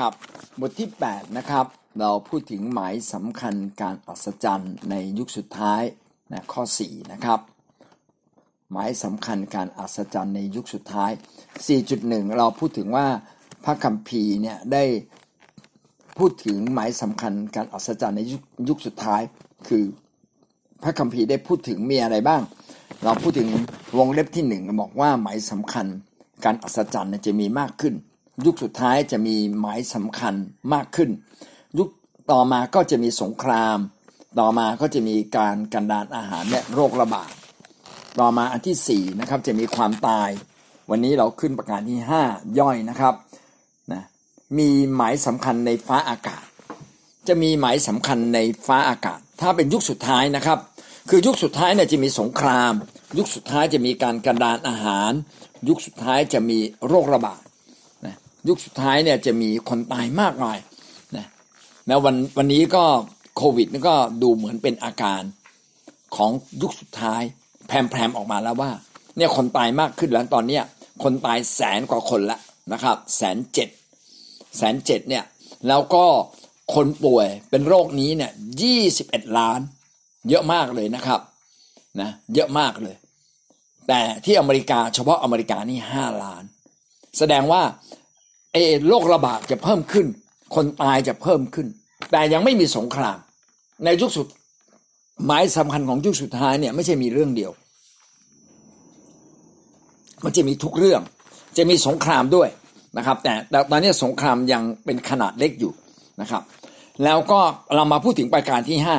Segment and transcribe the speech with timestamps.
[0.00, 0.20] ครับ
[0.60, 1.66] บทที่ 8 นะครับ
[2.00, 5.82] เราพูดถึงหมายสำคัญการอัศจรรย์ในยุคสุดท้าย
[6.32, 7.40] นะข้อ 4 นะครับ
[8.72, 11.10] หมายสำคัญการอัศจรรย์ในยุคสุดท้าย
[11.74, 13.06] 4.1 เราพูดถึงว่า
[13.64, 14.84] พระคัมภีร์เนี่ยได้
[16.18, 19.22] พูดถึงหมายสำคัญการอัศจรรย์ในยุคยุคสุดท้าย
[19.68, 19.84] คือ
[20.82, 22.42] พระคัมภีร์ได้พูดถึงมีอะไรบ้าง
[23.04, 23.48] เราพูดถึง
[23.98, 25.86] วงเล็บที่หนึ่งบอกว่าหมายสำคัญ
[26.44, 27.96] การอัศจรรย์จะมีมากขึ้น
[28.46, 30.34] ยุคสุดท้ายจะมีหมายสำคัญ
[30.72, 31.10] มากขึ้น
[31.78, 31.88] ยุค
[32.32, 33.78] ต่อมาก็จะมีสงคราม
[34.40, 37.30] ต่อมาก็จะมีการกันดานอาหารและโรคระบาด
[38.20, 40.30] ต่อมาอันที่ 4 นะครับ จะมีความตาย
[40.90, 41.98] วันนี้เราขึ้นประการที่
[42.28, 43.14] 5 ย่อยนะครับ
[43.92, 44.02] นะ
[44.58, 46.44] มีหมายสำคัญในฟ้าอากาศ
[47.28, 50.58] จะมีหมายสำคัญในฟ้าอากาศ ถ้าเป็นยุคสุดท้ายนะครับ
[51.10, 52.72] คือยุคสุดท้ายเนี่ยจะมีสงคราม
[53.18, 55.12] ยุคสุดท้ายจะมีการกันดานอาหาร
[55.68, 57.42] ยุคสุดท้ายจะมีโรคระบาด
[58.48, 60.58] ยุคสุดท้ายเนี่ยจะมีคนตายมากมาย
[61.16, 61.26] นะ
[61.86, 62.84] แล้ววันวันนี้ก็
[63.36, 65.22] โควิดนี่ก็ดูเหมือนเป็นอาการ
[66.16, 66.30] ของ
[66.62, 67.22] ยุคสุดท้าย
[67.66, 68.70] แพรมๆออกมาแล้วว่า
[69.16, 70.64] เนี่ยคนตายมากขึ้นแล้วตอนเนี้ย
[71.02, 72.38] คนตายแสนกว่าคนละ
[72.72, 73.68] นะครับแสนเจ็ด
[74.56, 75.24] แสนเจ็ดเนี่ย
[75.68, 76.04] แล้วก็
[76.74, 79.60] คนป่วยเป็นโรคนี้เนี่ยยี่สิบเอ็ดล้าน
[80.28, 81.20] เยอะมากเลยนะครับ
[82.00, 82.96] นะเยอะมากเลย
[83.88, 86.44] แต่ที่อเมริกาเฉพาะอเมริกานี่ห้าล้าน
[87.18, 87.62] แสดงว่า
[88.52, 90.06] เอโรคระบาดจะเพิ่มขึ้น
[90.54, 91.66] คนตายจะเพิ่มขึ้น
[92.10, 93.18] แต่ยังไม่มีสงคราม
[93.84, 94.26] ในยุคสุด
[95.26, 97.50] หมายสำคัญของยุคสุดท้ายเนี่ยไม่ใช่มีเรื่องเดียว
[100.24, 101.00] มันจะมีทุกเรื่อง
[101.56, 102.48] จะมีสงครามด้วย
[102.96, 103.34] นะครับ แต่
[103.70, 105.72] ตอนนี้สงครามยังเป็นขนาดเล็กอยู่
[106.20, 106.42] นะครับ
[107.04, 107.40] แล้วก็
[107.74, 108.96] เรามาพูดถึงประการที่ห้า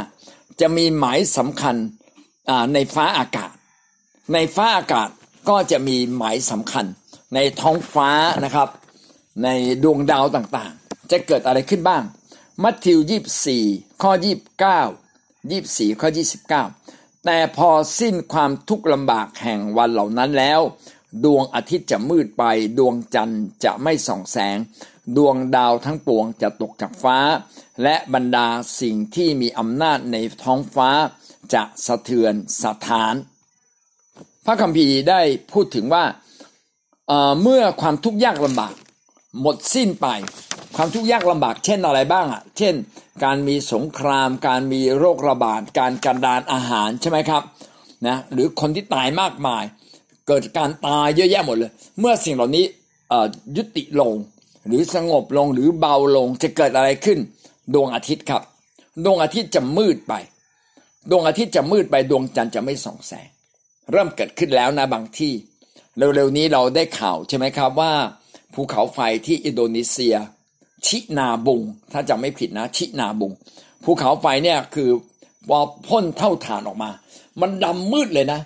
[0.62, 1.76] จะมีหมายสำคัญ
[2.74, 3.52] ในฟ้าอากาศ
[4.34, 5.10] ในฟ้าอากาศ
[5.50, 6.86] ก็จะมีหมายสำคัญ
[7.36, 8.10] ในท้องฟ้า
[8.46, 8.68] นะครับ
[9.44, 9.48] ใน
[9.84, 12.04] ดวงดาวต่างๆ จะเกิดอะไรขึ้นบ้าง
[12.64, 13.64] มัทธิวยี่สี่
[14.02, 14.82] ข้อยี่บเก้า
[15.52, 16.64] ยี่สี่ข้อยี่สิบเก้า
[17.26, 17.70] แต่พอ
[18.00, 20.62] สิ้นความทุกข์ลำบากแห่งวันเหล่านั้นแล้ว
[21.24, 22.44] ดวงอาทิตย์จะมืดไป
[22.78, 24.58] ดวงจันทร์จะไม่ส่องแสง
[25.18, 27.18] ดวงดาวทั้งปวงจะตกจากฟ้า
[27.84, 28.48] และบรรดา
[28.82, 30.90] สิ่งที่มีอำนาจในท้องฟ้า
[31.54, 33.16] จะสะเทือนสะท้าน
[34.46, 35.22] พระคัมภีร์ได้
[35.52, 36.04] พูดถึงว่า
[37.42, 38.74] เมื่อความทุกข์ยากลำบาก
[39.40, 40.08] หมดสิ้นไป
[40.76, 42.76] ความทุกข์ยากลำบากเช่นอะไรบ้างอะ เช่น
[43.24, 47.44] การมีสงคราม การมีโรคระบาด การกันดานอาหารใช่ไหมครับ
[48.08, 49.64] นะหรือคนที่ตายมากมาย
[50.28, 52.66] เกิดการตายเยอะแยะหมดเลย เมื่อสิ่งเหล่านี้
[53.56, 54.14] ยุติลง
[54.68, 57.20] หรือสงบลงหรือเบาลงจะเกิดอะไรขึ้น
[57.74, 58.42] ดวงอาทิตย์ครับ
[59.06, 60.14] ดวงอาทิตย์จะมืดไป
[61.10, 63.28] ดวงอาทิตย์จะมืดไปดวงจันทร์จะไม่ส่องแสง
[63.92, 65.34] เริ่มเกิดขึ้นแล้วนะบางที่
[65.98, 67.94] เร็วๆนี้เราได้ข่าวใช่ไหมครับว่า
[68.54, 70.16] ภูเขาไฟที่อินโดนีเซีย
[70.86, 73.32] ชินาบุง ถ้าจำไม่ผิดนะ ชินาบุง
[73.84, 74.90] ภูเขาไฟเนี่ยคือ
[75.50, 76.90] พอพ่นเท่าฐานออกมา
[77.42, 78.40] มันดำมืดเลยนะ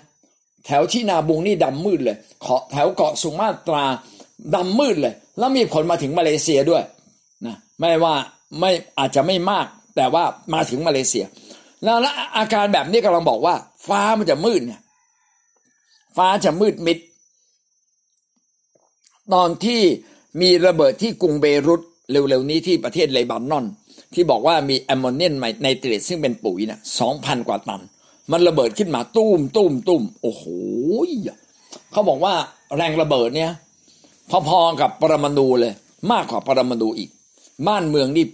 [0.66, 3.84] แถวชินาบุงนี่ดำมืดเลยเกาะแถวเกาะสุมาตรา
[4.54, 6.82] ดำมืดเลย แล้วมีผลมาถึงมาเลเซียด้วย
[7.46, 8.14] นะไม่ว่า
[8.60, 10.24] ไม่อาจจะไม่มาก แต่ว่า
[10.54, 11.24] มาถึงมาเลเซีย
[11.82, 11.96] แล้ว
[12.36, 13.54] อาการแบบนี้กำลังบอกว่า
[13.86, 14.80] ฟ้ามันจะมืดเนี่ย
[16.16, 16.98] ฟ้าจะมืดมิด
[19.34, 19.80] ตอนที่
[20.40, 23.66] มีระเบิดที่กรุงเบรุตเร็วๆนี้ที่ประเทศเลบานอน
[24.14, 27.82] ที่บอกว่ามีแอมโมเนียมไนเตรตซึ่งเป็นปุ๋ยนะสองพันกว่าตัน
[28.32, 30.44] มันระเบิดขึ้นมาตุ้มตุ้มตุ้มโอ้โห
[31.92, 32.34] เขาบอกว่า
[32.76, 33.50] แรงระเบิดเนี่ย
[34.48, 35.72] พอๆกับปรมาณูเลย
[36.12, 37.10] มากกว่าปรมาณูอีก
[37.66, 38.24] บ้านเมืองนี่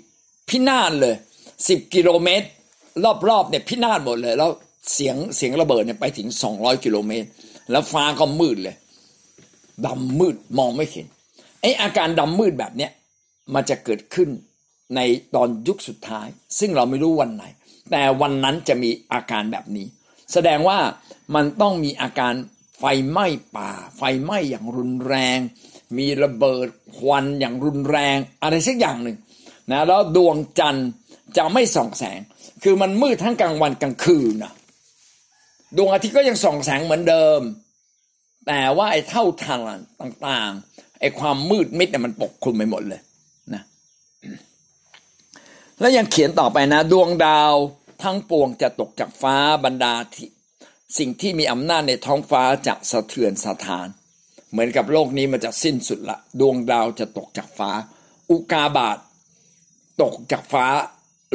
[0.48, 1.14] พินาศเลย
[1.68, 2.46] สิบกิโลเมตร
[3.28, 4.50] รอบๆเนี่ยพินาศหมดเลย แล้ว
[4.92, 7.28] เสียงเสียงระเบิดเนี่ยไปถึงสองร้อยกิโลเมตร
[7.70, 8.76] แล้วฟ้าก็มืดเลย
[9.86, 11.06] ดำมืดมองไม่เห็น
[11.60, 12.90] ไออาการดำมืดแบบเนี้ย
[13.54, 14.28] มันจะเกิดขึ้น
[14.96, 15.00] ใน
[15.34, 16.28] ตอนยุคสุดท้าย
[16.58, 17.44] ซึ่งเราไม่รู้วันไหน
[17.90, 19.86] แต่วันนั้นจะมีอาการแบบนี้
[20.32, 20.78] แสดงว่า
[21.34, 22.34] มันต้องมีอาการ
[22.78, 23.26] ไฟไหม้
[23.56, 25.38] ป่า ไฟไหม้อย่างรุนแรง
[25.98, 29.16] มีระเบิดควันอย่างรุนแรง อะไรสักอย่างหนึ่ง
[29.70, 30.88] นะแล้วดวงจันทร์
[31.36, 32.20] จะไม่ส่องแสง
[32.62, 34.52] คือมันมืดทั้งกลางวันกลางคืนนะ
[35.76, 37.40] ดวงอาทิตย์ก็ยังส่องแสงเหมือนเดิม
[38.46, 39.60] แต่ว่าไอ้เท่าทัน
[40.00, 43.00] ต่างๆไอ้ความมืดมิดเนี่ยมันปกคลุมไปหมดเลย
[43.54, 43.62] นะ
[45.80, 47.54] แล้วยังเขียนต่อไปนะ ดวงดาว
[48.02, 50.28] ทั้งปวงจะตกจากฟ้าบรรดาที่
[50.98, 53.88] สิ่งที่มีอำนาจในท้องฟ้าจะสะเทือนสะทาน
[54.50, 57.70] เหมือนกับโลกนี้มันจะสิ้นสุดละ ดวงดาวจะตกจากฟ้า
[58.30, 58.98] อุกาบาต
[60.02, 60.66] ตกจากฟ้า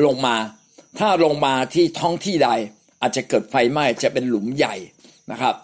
[0.06, 0.38] ลงมา
[1.00, 2.50] ถ้าลงมาที่ท้องที่ใด
[3.02, 4.76] อาจจะเกิดไฟไหม้จะเป็นหลุมใหญ่
[5.32, 5.56] นะครับ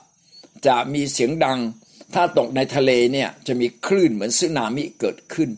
[0.67, 1.59] จะมีเสียงดัง
[2.13, 5.49] ถ้าตกในทะเลเนี่ยจะมีคลื่นเหมือนสึนามิเกิดขึ้น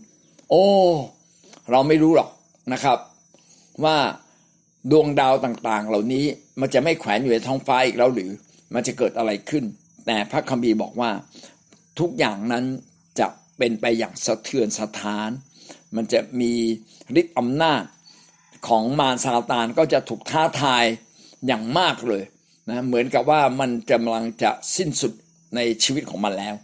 [0.49, 0.65] โอ้
[1.71, 2.29] เราไม่รู้หรอก
[2.73, 2.97] นะครับ
[3.83, 3.97] ว่า
[4.91, 6.25] ดวงดาวต่างๆ เหล่านี้
[6.61, 8.31] มันจะไม่แขวนอยู่ในท้องฟ้าอีกแล้วหรือ
[8.73, 9.63] มันจะเกิดอะไรขึ้น
[10.05, 11.11] แต่พระคัมภีร์บอกว่า
[11.99, 12.65] ทุกอย่างนั้น
[13.19, 15.29] จะเป็นไปอย่างสะเทือนสถาน
[15.95, 16.53] มันจะมี
[17.19, 17.83] ฤทธิ์อำนาจ
[18.67, 20.85] ของมารซาตานก็จะถูกท้าทาย
[21.47, 22.23] อย่างมากเลย
[22.69, 25.13] นะเหมือนกับว่ามันกำลังจะสิ้นสุด
[25.55, 26.55] ในชีวิตของมันแล้ว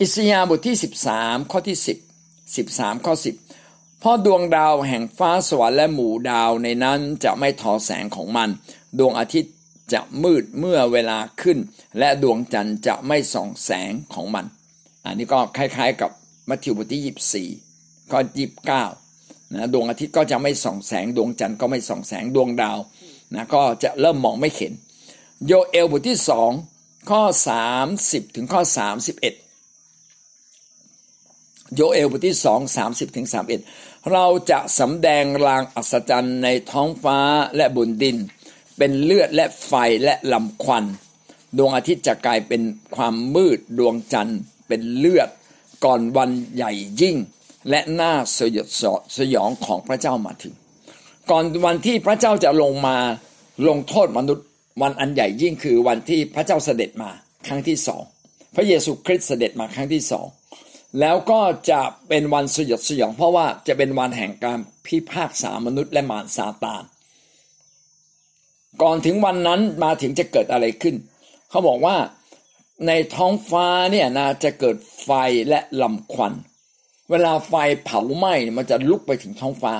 [0.00, 0.76] อิสยาห์บทที่
[1.12, 1.78] 13 ข้อที่
[2.22, 3.14] 10 13 ข้อ
[3.56, 8.48] 10 เพราะดวงดาวแห่งฟ้าสวรรค์และหมู่ดาวในนั้นจะไม่ทอแสงของมัน
[8.98, 9.52] ดวงอาทิตย์
[9.92, 11.58] จะมืดเมื่อเวลาขึ้น
[11.98, 14.44] และดวงจันทร์จะไม่ส่องแสงของมัน
[15.04, 16.10] อันนี้ก็คล้ายๆกับ
[16.48, 18.20] มัทธิวบทที่ 24 ข้อ
[18.86, 22.78] 29นะดวงอาทิตย์ก็จะไม่ส่องแสง ดวงจันทร์ก็ไม่ส่องแสงดวงดาว
[23.36, 24.72] นะก็จะเริ่มมองไม่เห็น
[25.46, 26.50] โยเอลบทที่สอง
[27.10, 27.22] ข้อ
[27.78, 28.76] 30 ถึงข้อ 31
[31.74, 33.60] โยเอลบทที่สองสามสิบถึงสามเอ็ด
[34.12, 37.18] เราจะสำแดงรางอัศจรรย์ในท้องฟ้า
[37.56, 38.16] และบนดิน
[38.76, 39.72] เป็นเลือดและไฟ
[40.04, 40.84] และลำควัน
[41.56, 42.62] ดวงอาทิตย์จะกลายเป็น
[42.96, 44.38] ความมืดดวงจันทร์
[44.68, 45.28] เป็นเลือด
[45.84, 47.16] ก่อนวันใหญ่ยิ่ง
[47.70, 48.68] และหน่าสยด
[49.16, 50.54] สยองของพระเจ้ามาถึง
[51.30, 52.96] ก่อนวันที่พระเจ้าจะลงมา
[53.68, 54.46] ลงโทษมนุษย์
[54.82, 57.10] วันอันใหญ่ยิ่งคือวันที่พระเจ้าเสด็จมา
[57.46, 58.02] ครั้งที่สอง
[58.54, 60.26] พระเยซูคริสต์เสด็จมาครั้งที่สอง
[61.00, 61.40] แล้วก็
[61.70, 66.82] จะเป็นวันสยดสยองเพราะว่าจะเป็นวันแห่งการพิพากษามนุษย์และมารซาตาน
[68.82, 70.94] ก่อนถึงวันนั้นมาถึงจะเกิดอะไรขึ้น
[71.50, 71.96] เขาบอกว่า
[72.86, 75.10] ในท้องฟ้าเนี่ยนะจะเกิดไฟ
[75.48, 76.32] และลำควัน
[77.10, 79.74] เวลาไฟเผาไหม้มันจะลุกไปถึงท้องฟ้า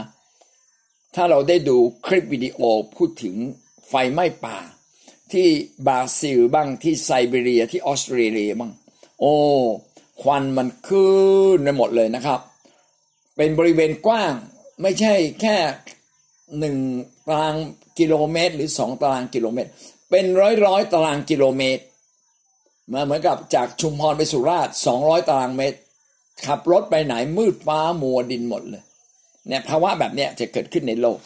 [1.14, 1.76] ถ้าเราได้ดู
[2.06, 2.58] คลิปวิดีโอ
[2.96, 3.34] พูดถึง
[3.88, 4.58] ไฟไหม้ป่า
[5.32, 5.46] ที่
[5.86, 8.72] บราซิลบ้างที่ไซบีเรียที่ออสเตรเลียบ้าง
[9.20, 9.34] โอ้
[10.22, 11.10] ควันมันขึ้
[11.56, 12.40] นในหมดเลยนะครับ
[13.36, 14.32] เป็นบริเวณกว้าง
[14.82, 15.56] ไม่ใช่แค่
[16.58, 16.76] หนึ่ง
[17.28, 17.54] ตาราง
[17.98, 19.70] กิโลเมตร หรือสองตารางกิโลเมตร
[20.10, 21.84] เป็นร้อยร้อยตารางกิโลเมตร
[22.92, 25.78] มาเหมือนกับจากชุมพรไปสุราษฎร์สองร้อยตารางเมตร
[26.46, 28.82] ขับรถไปไหนมืดฟ้ามัวดินหมดเลย
[29.48, 31.18] เนี่ยภาวะแบบเนี้ยจะเกิดขึ้นในโลก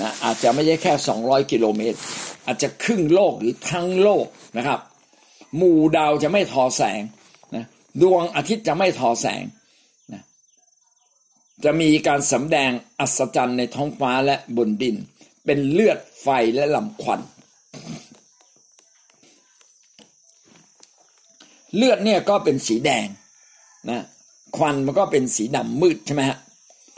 [0.00, 1.98] นะอาจจะไม่ใช่แค่สองร้อยกิโลเมตร
[2.46, 4.26] อาจจะครึ่งโลกหรือทั้งโลก
[4.56, 4.80] นะครับ
[5.56, 7.00] หมู่ดาวจะไม่ทอแสง
[8.02, 9.42] ดวงอาทิตย์จะไม่ทอแสง
[10.12, 10.22] นะ
[11.64, 12.70] จะมีการสำแดง
[13.00, 14.96] อัศจรรย์ในท้องฟ้าและบนดิน
[15.44, 17.20] เป็นเลือดไฟและลำควัน
[21.76, 23.06] เลือดเนี่ยก็เป็นสีแดง
[23.90, 24.02] นะ
[24.56, 26.38] ควันมันก็เป็นสีดำมืดใช่ไหมฮะ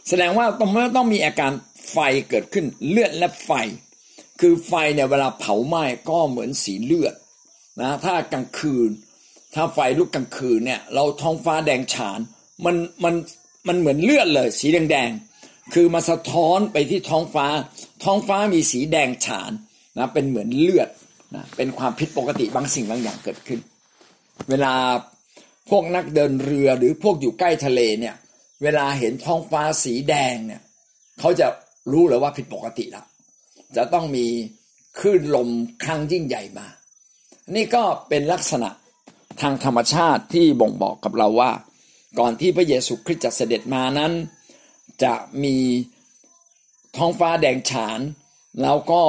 [0.09, 1.53] แสดงว่าต้องต้องมีอาการ
[1.91, 1.97] ไฟ
[2.29, 3.51] เกิดขึ้นเลือดและไฟ
[4.41, 7.15] คือไฟเนี่ยเวลาเผาไหม้ก็เหมือนสีเลือด
[7.81, 8.91] นะถ้ากลางคืน
[9.55, 12.21] ถ้าไฟลุกกลางคืนเนี่ยเราท้องฟ้าแดงฉาน
[12.65, 13.15] มันมัน
[13.69, 15.11] มันเหมือนเลือดเลย สีแดงแดง
[15.75, 17.47] คือมาสะท้อนไปที่ท้องฟ้า
[18.05, 19.53] ท้องฟ้ามีสีแดงฉาน
[19.99, 20.89] นะเป็นเหมือนเลือด
[21.35, 23.61] นะเป็นความผิดปกติบางสิ่งบางอย่างเกิดขึ้น
[24.49, 24.75] เวลา
[25.71, 28.15] พวกนักเดินเรือหรือพวกอยู่ใกล้ทะเลเนี่ย
[28.63, 30.63] เวลาเห็นท้องฟ้าสีแดงเนี่ย
[31.21, 31.47] เขาจะ
[31.93, 33.07] รู้เลยว่าผิดปกติแล้ว
[33.77, 34.27] จะต้องมี
[34.99, 35.49] คลื่นลม
[35.85, 36.67] ครั้งยิ่งใหญ่มา
[37.55, 38.71] นี่ก็เป็นลักษณะ
[39.41, 41.51] ทางธรรมชาติที่บ่งบอกกับเราว่า
[42.19, 44.13] ก่อนที่พระเยซูคริสต์จะเสด็จมานั้น
[45.03, 45.57] จะมี
[46.97, 48.01] ท้องฟ้าแดงฉาน
[48.63, 49.01] แล้วก็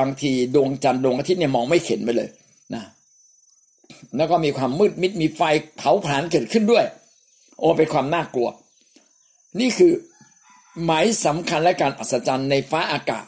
[0.00, 2.28] บางทีดวงจันทร์ดวงอาทิตย์เนี่ยมองไม่เห็นไปเลย
[2.74, 2.84] นะ
[4.16, 5.40] แล้วก็มีความมืดมิดมีไฟ
[5.76, 6.84] เผาผลาญเกิดขึ้นด้วย
[7.58, 8.48] โอ้เป็นความน่ากลัว
[9.60, 9.92] นี่คือ
[10.84, 13.26] หมายสำคัญและการอัศจรรย์ในฟ้าอากาศ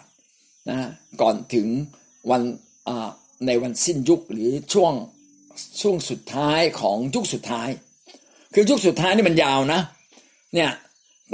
[0.71, 0.79] นะ
[1.21, 1.67] ก่อนถึง
[2.31, 2.43] วัน
[3.47, 4.93] ในวันสิ้นยุคหรือช่วง
[5.81, 7.69] ช่วงสุดท้ายของยุคสุดท้าย
[8.55, 9.81] คือยุคสุดท้ายนี่มันยาวนะ
[10.55, 10.71] เนี่ย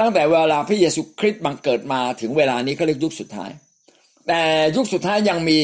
[0.01, 3.51] ตั้งแต่เวลาพระเยซูคริสต์บังเกิดมาถึงเวลานี้ก็เรียกยุคสุดท้าย
[4.29, 4.43] แต่
[4.77, 5.59] ยุคสุดท้ายยังมี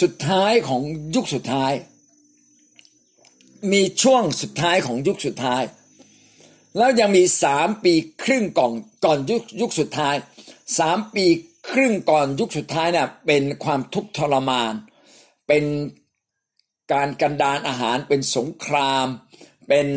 [0.00, 0.82] สุดท้ายของ
[1.14, 1.72] ยุคสุดท้าย
[3.72, 5.62] มีช่วงสุดท้ายของยุคสุดท้าย
[6.78, 8.72] แล้วยังมีสามปีครึ่งก่อน
[9.04, 10.14] ก่อนยุคยุคสุดท้าย
[10.78, 11.24] สามปี
[11.70, 14.72] ครึ่งก่อนยุคสุดท้ายเนี่ยเป็นความทุกข์ทรมาน
[15.48, 15.64] เป็น
[16.92, 19.06] การกันดานอาหารเป็นสงคราม
[19.68, 19.88] เป็น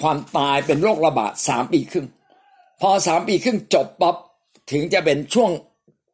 [0.00, 2.06] ความตายเป็นโรคระบาดสามปีครึ่ง
[2.80, 4.16] พอสามปีครึ่งจบปั๊บ
[4.72, 5.50] ถึงจะเป็นช่วง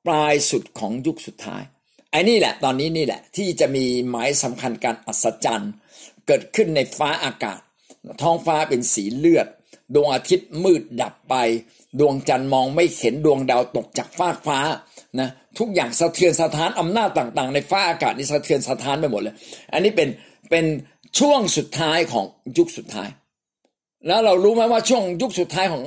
[0.07, 1.63] ปลายสุดของยุคสุดท้าย
[2.11, 5.73] ไอ้นี่แหละตอนนี้นี่แหละที่จะมีหมายสำคัญการอัศจรรย์
[6.27, 7.61] เกิดขึ้นในฟ้าอากาศ
[8.23, 9.47] ท้องฟ้าเป็นสีเลือด
[9.95, 11.35] ดวงอาทิตย์มืดดับไป
[12.01, 14.59] ดวงจันทร์มองไม่เห็นดวงดาวตกจากฟากฟ้า
[15.21, 15.29] นะ
[15.59, 19.35] ทุกอย่างสะเทือนสะท้านอำนาจต่างๆ ในฟ้าอากาศนี่สะเทือนสะท้านไปหมดเลย
[19.73, 20.09] อันนี้เป็น
[20.51, 20.65] เป็น
[21.19, 22.25] ช่วงสุดท้ายของ
[22.59, 23.09] ยุคสุดท้าย
[24.07, 25.85] แล้วเรารู้ไหมว่าช่วงยุคสุดท้ายของ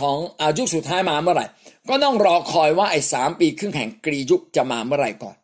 [0.00, 1.46] ของอายุคสุดท้ายมาเมื่อไหร่
[1.88, 5.36] ก็ต้องรอคอยว่าไอ้สามปีครึ่งแห่งกรียุคจะมาเมื่อไหร่ก่อน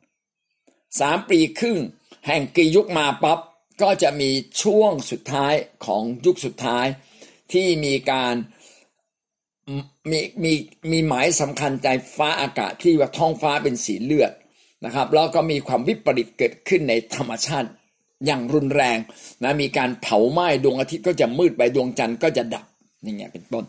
[1.00, 1.78] สามปีครึ่ง
[2.26, 3.38] แห่งกรียุคมาปั๊บ
[3.82, 4.30] ก็จะมี
[4.62, 5.54] ช่วงสุดท้าย
[5.86, 6.86] ของยุคสุดท้าย
[7.52, 8.34] ที่มีการ
[10.10, 10.52] มีมี
[10.90, 14.32] มีหมายสำคัญใจฟ้าอากาศที่ว่าท้องฟ้าเป็นสีเลือด
[14.84, 17.68] นะครับ แล้วก็มีความวิปริตเกิดขึ้นในธรรมชาติ
[18.26, 18.98] อย่างรุนแรง
[19.42, 22.66] นะมีการเผาไหม้ดวงอาทิตย์ก็จะมืดไปดวงจันทร์ก็จะดับ
[23.02, 23.64] อย่างเงี้ยเป็นต้น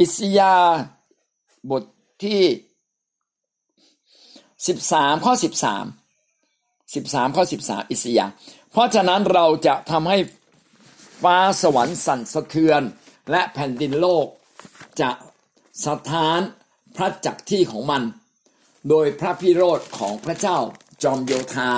[0.00, 0.54] อิสยา
[1.70, 1.82] บท
[2.24, 2.42] ที่
[4.66, 5.48] สิบสามข้อสิ
[7.02, 8.26] บสามสิบสามข้อสิบสามอิสยา
[8.70, 10.18] เพราะฉะนั้นเราจะทำให้
[11.22, 12.82] ฟ้าสวรรค์สั่นสะเทือน
[13.30, 14.26] และแผ่นดินโลก
[15.00, 15.10] จะ
[15.86, 16.40] สถาน
[16.96, 18.02] พระจักรที่ของมัน
[18.88, 20.58] โดยพระพิโรธของพระเจ้า
[21.02, 21.70] จอมโยธา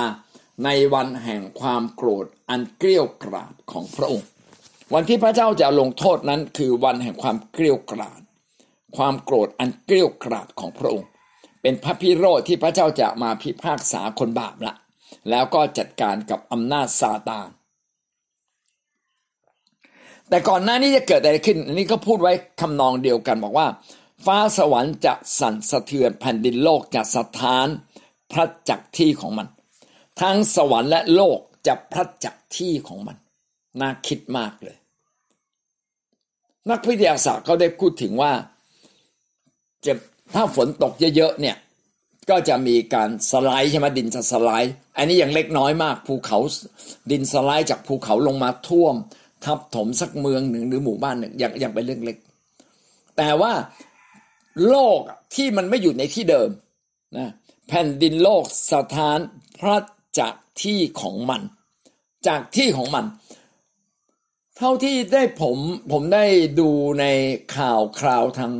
[0.63, 4.27] ในวันแห่งความโกรธอันเกลี้ยวกราดของพระองค์
[4.93, 8.21] วันที่พระเจ้าจะลงโทษนั้นคือวันแห่งความเกลี้ยวกราด
[8.97, 11.07] ความโกรธอันเกลี้ยวกราดของพระองค์
[11.61, 14.75] เป็นพระพิโรธที่พระเจ้าจะมาพิพากษาคนบาปละ
[15.29, 17.49] แล้วก็จัดการกับอำนาจซาตาน
[20.29, 23.67] แต่ก่อนหน้านี้จะเกิดอะไรขึ้น อันนี้ก็พูดไว้คำนองเดียวกันบอกว่า
[24.25, 27.67] ฟ้าสวรรค์จะสั่นสะเทือนแผ่นดินโลกจะสถาน
[28.31, 29.47] พระจักรที่ของมัน
[30.21, 33.17] ทั้งสวรรค์และโลกจะพลัดจากที่ของมัน
[33.81, 34.77] น่าคิดมากเลย
[36.69, 38.31] นักวิทยาศาสตร์เขาได้พูดถึงว่า
[39.85, 39.93] จะ
[40.33, 41.55] ถ้าฝนตกเยอะๆเนี่ย
[42.29, 46.37] ก็จะมีการสไลด์ใช่ไหมดินจะสไลด์ อันนี้ยังเล็กน้อยมากภูเขา
[47.11, 48.95] ดินสไลด์จากภูเขาลงมาท่วม
[49.45, 52.17] ทับถมสักเมืองหนึ่งหรือหมู่บ้านหนึ่งยังยังเป็นเรื่องเล็ก
[53.17, 53.53] แต่ว่า
[54.69, 54.99] โลก
[55.35, 56.49] ที่มันไม่อยู่ในที่เดิม
[57.17, 57.29] นะ
[57.67, 59.19] แผ่นดินโลกสถาน
[59.57, 59.75] พระ
[60.19, 61.41] จากที่ของมัน
[62.27, 63.05] จากที่ของมัน
[64.57, 65.57] เท่าที่ได้ผม
[65.91, 66.25] ผมได้
[66.59, 67.05] ดูใน
[67.55, 68.53] ข่าวคราวทาง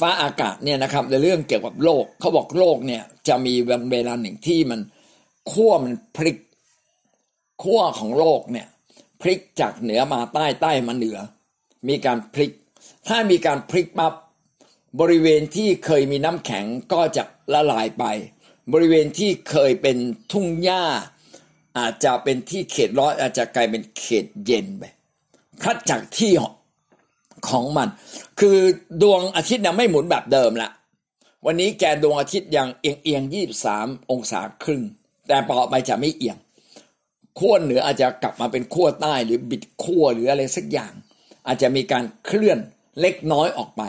[0.00, 3.54] ฟ้าอากาศเนี่ยนะครับ ในเรื่องเกี่ยวกับโลกเขาบอกโลกเนี่ยจะมี
[3.90, 4.80] เวลาหนึ่งที่มัน
[5.52, 6.38] ขั้วมันพลิก
[7.62, 8.66] ขั้วของโลกเนี่ย
[9.20, 11.18] พลิกจากเหนือมาใต้ใต้มาเหนือ
[11.88, 12.52] มีการพลิก
[13.08, 14.14] ถ้ามีการพลิกปั๊บ
[15.00, 17.22] บริเวณที่เคยมีน้ำแข็งก็จะ
[17.54, 18.04] ละลายไป
[18.72, 19.96] บริเวณที่เคยเป็น
[20.32, 20.84] ทุ่งหญ้า
[21.78, 24.84] อาจจะเป็นที่เขตร้อนอาจจะกลายเป็นเขตเย็นไป
[25.62, 26.32] พัดจากที่
[27.48, 27.88] ของมัน
[28.40, 28.58] คือ
[29.02, 30.70] ดวงอาทิตย์เนี่ยไม่หมุนแบบเดิมละ
[31.46, 34.82] วันนี้แกดวงอาทิตย์ยังเอียงเอียงยี่สามองศาครึ่ง
[35.28, 36.36] แต่ต่อไปจะไม่เอียง
[37.38, 40.92] ขั้วเหนืออาจจะกลับมาเป็นขั้วใต้หรือบิดขั้วหรืออะไรสักอย่าง
[41.46, 42.58] อาจจะมีการเคลื่อน
[43.00, 43.82] เล็กน้อยออกไป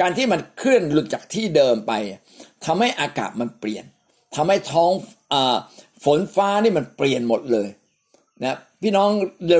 [0.00, 1.92] การที่มันเคลื่อนหลุดจากที่เดิมไป
[2.64, 3.84] ทำให้อากาศมันเปลี่ยน
[4.34, 4.90] ทำให้ท้อง
[5.32, 5.34] อ
[6.04, 7.68] ฝนฟ้านี่มันเปลี่ยนหมดเลย
[8.44, 9.10] นะพี่น้อง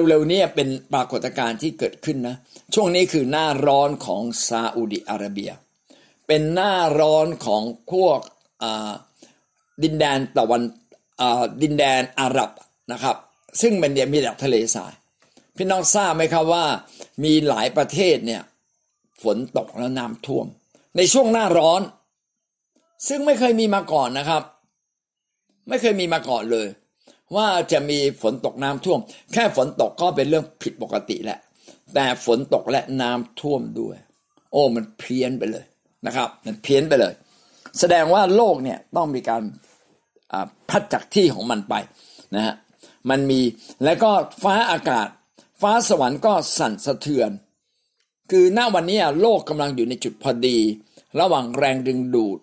[0.08, 2.36] เร็วๆนี้เป็นปรากฏการณ์ที่เกิดขึ้นนะ
[2.74, 5.50] ช่วงนี้คือหน้าร้อนของซาอุดิอาระเบีย
[6.26, 8.18] เป็นหน้าร้อนของพวก
[9.82, 10.62] ดินแดนตะวัน
[11.62, 12.50] ดินแดนอาหรับ
[12.92, 13.16] นะครับ
[13.60, 14.92] ซึ่งเป็นเดียมีแต่ทะเลทราย
[15.56, 16.64] พี่น้องทราบไหมครับว่า
[17.24, 18.42] มีหลายประเทศเนี่ย
[19.22, 20.46] ฝนตกแล้วน้ำท่วม
[20.96, 21.82] ในช่วงหน้าร้อน
[23.08, 24.42] ซึ่งไม่เคยมีมาก่อนนะครับ
[25.68, 26.66] ไม่เคยมีมาก่อนเลย
[27.36, 29.00] ว่าจะมีฝนตกน้ำท่วม
[29.32, 31.38] แค่ฝนตกก็เป็นเรื่องผิดปกติแหละ
[31.94, 33.96] แต่ฝนตกและน้ำท่วมด้วย
[34.52, 35.64] โอ้มันเพี้ยนไปเลย
[36.06, 37.14] นะครับ มันเพี้ยนไปเลย
[37.78, 39.42] แสดงว่าโลกเนี่ยต้องมีการ
[40.68, 41.74] พัดจากที่ของมันไป
[42.34, 42.54] นะฮะ
[43.10, 43.40] มันมี
[43.84, 44.10] แล้วก็
[44.42, 45.08] ฟ้าอากาศ
[45.60, 47.30] ฟ้าสวรรค์ก็สั่นสะเทือน
[48.30, 50.58] คือหน้าวันนี้โลกกำลังอยู่ในจุดพอดี
[51.20, 52.38] ระหว่างแรงดึงดูด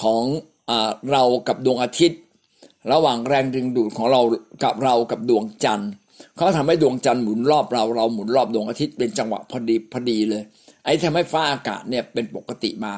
[0.00, 0.24] ของ
[0.68, 0.72] อ
[1.10, 2.20] เรากับดวงอาทิตย์
[2.92, 4.20] ระหว่างแรงดึงดูดของเรา
[4.64, 5.90] กับเรากับดวงจันทร์
[6.36, 10.42] เขาทำให้ดวงจันทร์หมุนรอบเราเราหมุนรอบดวงอาทิตย์เป็นจังหวะพอดีพอดีเลย
[10.84, 12.94] ไอ้ทำให้ฟ้าอากาศเนี่ยเป็นปกติมา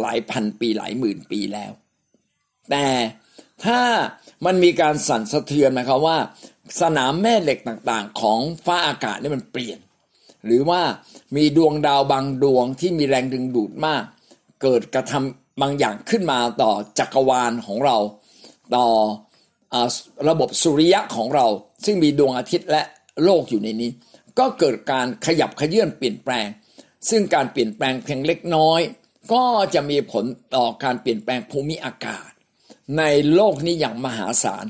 [0.00, 1.72] หลายพันปีหลายหมื่นปีแล้ว
[2.70, 2.86] แต่
[3.64, 3.80] ถ้า
[4.46, 6.18] มันมีการสั่นสะเทือนหมายความว่า
[6.80, 9.78] สนามแม่เหล็กต่างๆ ของฟ้าอากาศนี่มันเปลี่ยน
[10.46, 10.80] หรือว่า
[11.36, 14.02] มีดวงดาวบางดวงที่มีแรงดึงดูดมาก
[14.62, 17.96] เกิดกระทำบางอย่างขึ้นมาต่อจักรวาลของเรา
[18.76, 18.86] ต่อ
[20.28, 21.46] ระบบสุริยะของเรา
[21.84, 22.82] ซึ่งมีดวงอาทิตย์และ
[23.24, 23.90] โลกอยู่ในนี้
[24.38, 26.48] ก็เกิดการขยับขยื่นเปลี่ยนแปลง
[27.10, 28.80] ซึ่งการเปลี่ยนแปลงเพียงเล็กน้อย
[29.32, 30.24] ก็จะมีผล
[30.56, 32.28] ต่อการเปลี่ยนแปลงภูมิอากาศ
[32.98, 33.02] ใน
[33.34, 34.64] โลกนี้อย่างมหาศาล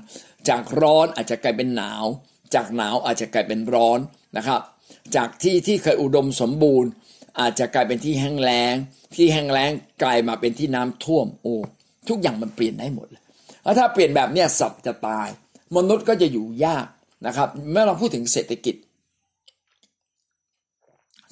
[0.48, 2.04] จากร้อนอาจจะกลายเป็นหนาว
[2.54, 3.98] จากหนาวอาจจะกลายเป็นร้อน
[4.36, 4.60] นะครับ
[5.16, 6.90] จากที่ที่เคยอุดมสมบูรณ์
[7.40, 8.74] อาจจะกลายเป็นที่แห้งแล้ง
[9.16, 9.70] ที่แห้งแล้ง
[10.02, 11.56] กลายมาเป็นที่น้ำท่วมโอ้
[12.08, 13.23] ทุกอย่างมันเปลี่ยนได้หมดเลย
[13.64, 15.28] แล้วถ้าเปลี่ยนแบบนี้สัตว์จะตาย
[15.76, 16.86] มนุษย์ก็จะอยู่ยาก
[17.26, 18.74] นะครับ เมื่อเราพูดถึงเศรษฐกิจ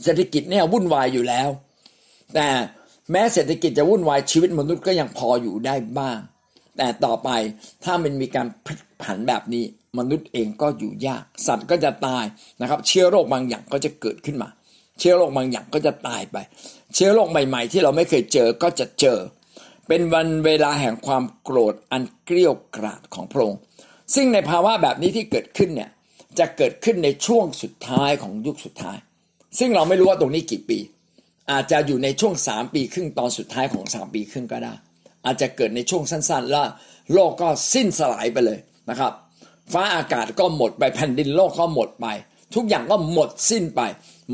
[0.03, 1.49] เศรษฐกิจเนี่ยวุ่นวายอยู่แล้ว
[2.35, 2.49] แต่
[3.11, 6.19] แม้เศรษฐกิจจะวุ่นวายชีวิตมนุษย์ก็ยังพออยู่ได้บ้าง
[6.77, 7.31] แต่ต่อไป
[7.85, 9.65] ถ้ามันมีการพลิกผันแบบนี้
[9.99, 12.25] มนุษย์เองก็อยู่ยาก สัตว์ก็จะตาย
[12.61, 14.49] นะครับ เชื้อโรคบางอย่างก็จะเกิดขึ้นมา
[14.99, 16.37] เชื้อโรคบางอย่างก็จะตายไป
[16.95, 19.19] เชื้อโรคใหม่ ๆ ที่เราไม่เคยเจอก็จะเจอ
[19.89, 23.61] เป็นวันเวลาแห่งความโกรธอันเกลี้ยวกราดของพระองค์
[24.15, 25.91] ซึ่งในภาวะแบบนี้ที่เกิดขึ้นเนี่ย
[26.39, 28.97] จะเกิดขึ้นในช่วงสุดท้ายของยุคสุดท้าย
[29.59, 30.79] ซึ่งเราไม่รู้ว่าตรงนี้กี่ปี
[31.51, 34.75] อาจจะอยู่ในช่วงสามปีครึ่งตอนสุดท้ายของสามปีครึ่งก็ได้
[35.27, 36.67] อาจจะเกิดในช่วงสั้นๆ แล้ว
[37.13, 38.59] โลกก็สิ้นสลายไปเลย
[38.91, 39.13] นะครับ
[39.73, 42.07] ฟ้าอากาศก็หมดไปแผ่นดินโลกก็หมดไป
[42.55, 43.81] ทุกอย่างก็หมดสิ้นไป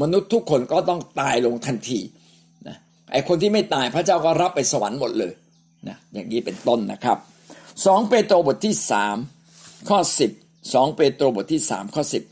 [0.00, 2.00] มนุษย์ทุกคนก็ต้องตายลงทันที
[3.12, 5.33] ไอ้คนที่ไม่ตายพระเจ้าก็รับไปสวรรค์หมดเลย
[5.88, 7.19] นะอย่างนี้เป็นต้นนะครับ
[7.87, 9.17] สองเปโตรบทที่สาม
[9.88, 10.31] ข้อสิบ
[10.75, 12.23] สองเปโตรบทที่สามข้อสิบ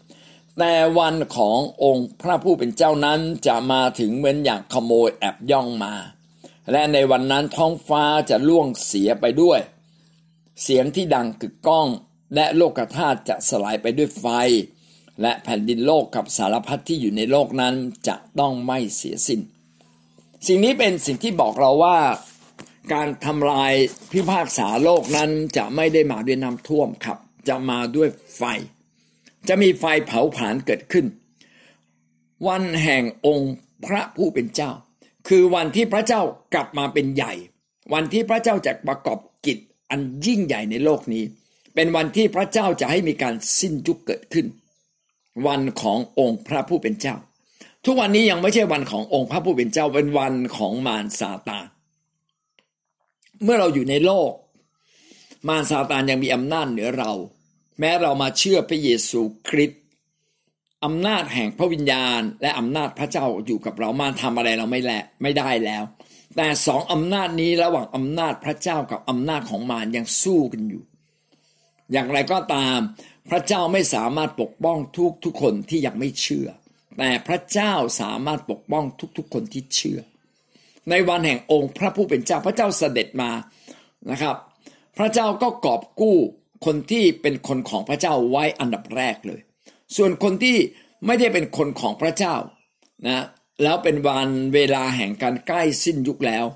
[0.58, 5.94] แต่วันขององค์พระผู้เป็นเจ้านั้นจะมาถึงเหมือนอย่างขโมยแอบย่องมา
[6.72, 9.60] และในวันนั้นท้องฟ้าจะล่วงเสียไปด้วย
[10.62, 11.88] เสียงที่ดังกึกก้อง
[12.34, 14.26] และโลกธาตุจะสลายไปด้วยไฟ
[15.22, 17.74] และแผ่นดินโลกกับสารพัดที่อยู่ในโลกนั้น
[18.08, 19.40] จะต้องไม่เสียสิน้น
[20.44, 21.98] สิ่งนี้เป็นสิ่งที่บอกเราว่า
[22.92, 23.72] การทำลาย
[24.12, 28.42] พิพากษาโลกนั้นจะไม่ได้มาด้วยน้ำท่วมครับ จะมาด้วยไฟ
[29.48, 31.06] จะมีไฟเผาผลาญเกิดขึ้น
[32.48, 33.54] วันแห่งองค์
[33.86, 34.70] พระผู้เป็นเจ้า
[35.28, 36.20] คือวันที่พระเจ้า
[36.54, 37.32] กลับมาเป็นใหญ่
[37.92, 39.58] วันที่พระเจ้าจะประกอบกิจ
[39.90, 41.24] อันยิ่งใหญ่ในโลกนี้
[41.74, 44.46] เป็นวันที่พระเจ้าจะให้มีการสิ้นยุคเกิดขึ้น
[45.46, 47.16] วันขององค์พระผู้เป็นเจ้า
[47.88, 51.66] ทุกวันนี้ยังไม่ใช่วันขององค์พระผู้เป็นเจ้าเป็นวันของมารซาตาน
[53.42, 54.32] เมื่อเราอยู่ในโลก
[55.48, 57.12] มารซาตานยังมีอำนาจเหนือเรา
[57.78, 59.82] แม้เรามาเชื่อพระเยซูคริสต์
[60.84, 65.82] อำนาจแห่งพระวิญญาณ และอำนาจพระเจ้าอยู่กับเรามาทำอะไรเราไม่แลไม่ได้แล้ว
[66.36, 70.82] แต่สองอำนาจนี้ระหว่างอำนาจพระเจ้ากับอำนาจของมารยังสู้กันอยู่
[71.92, 72.78] อย่างไรก็ตาม
[73.28, 76.48] พระเจ้าไม่สามารถปกป้องทุกทุกคนที่ยังไม่เชื่อ
[76.98, 78.84] แต่พระเจ้าสามารถปกป้อง
[79.16, 80.00] ทุกๆ คนที่เชื่อ
[80.90, 83.30] ในวันแห่งองค์พระผู้เป็นเจ้าพระเจ้าเสด็จมา
[84.10, 84.36] นะครับ
[84.98, 86.16] พระเจ้าก็กอบกู้
[86.66, 89.40] คนที่เป็นคนของพระเจ้าไว้อันดับแรกเลย
[89.96, 90.56] ส่วนคนที่
[91.06, 92.34] ไม่ได้เป็นคนของพระเจ้า
[93.06, 93.24] นะ
[93.62, 96.46] แล้วเป็นวันเวลาแห่งการใกล้สิ้นยุคแล้ว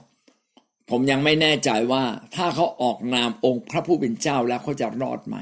[0.90, 5.36] ผมยังไม่แน่ใจว่าถ้าเขาออกนามองค์พระผู้เป็นเจ้าแล้วเขาจะรอดไหม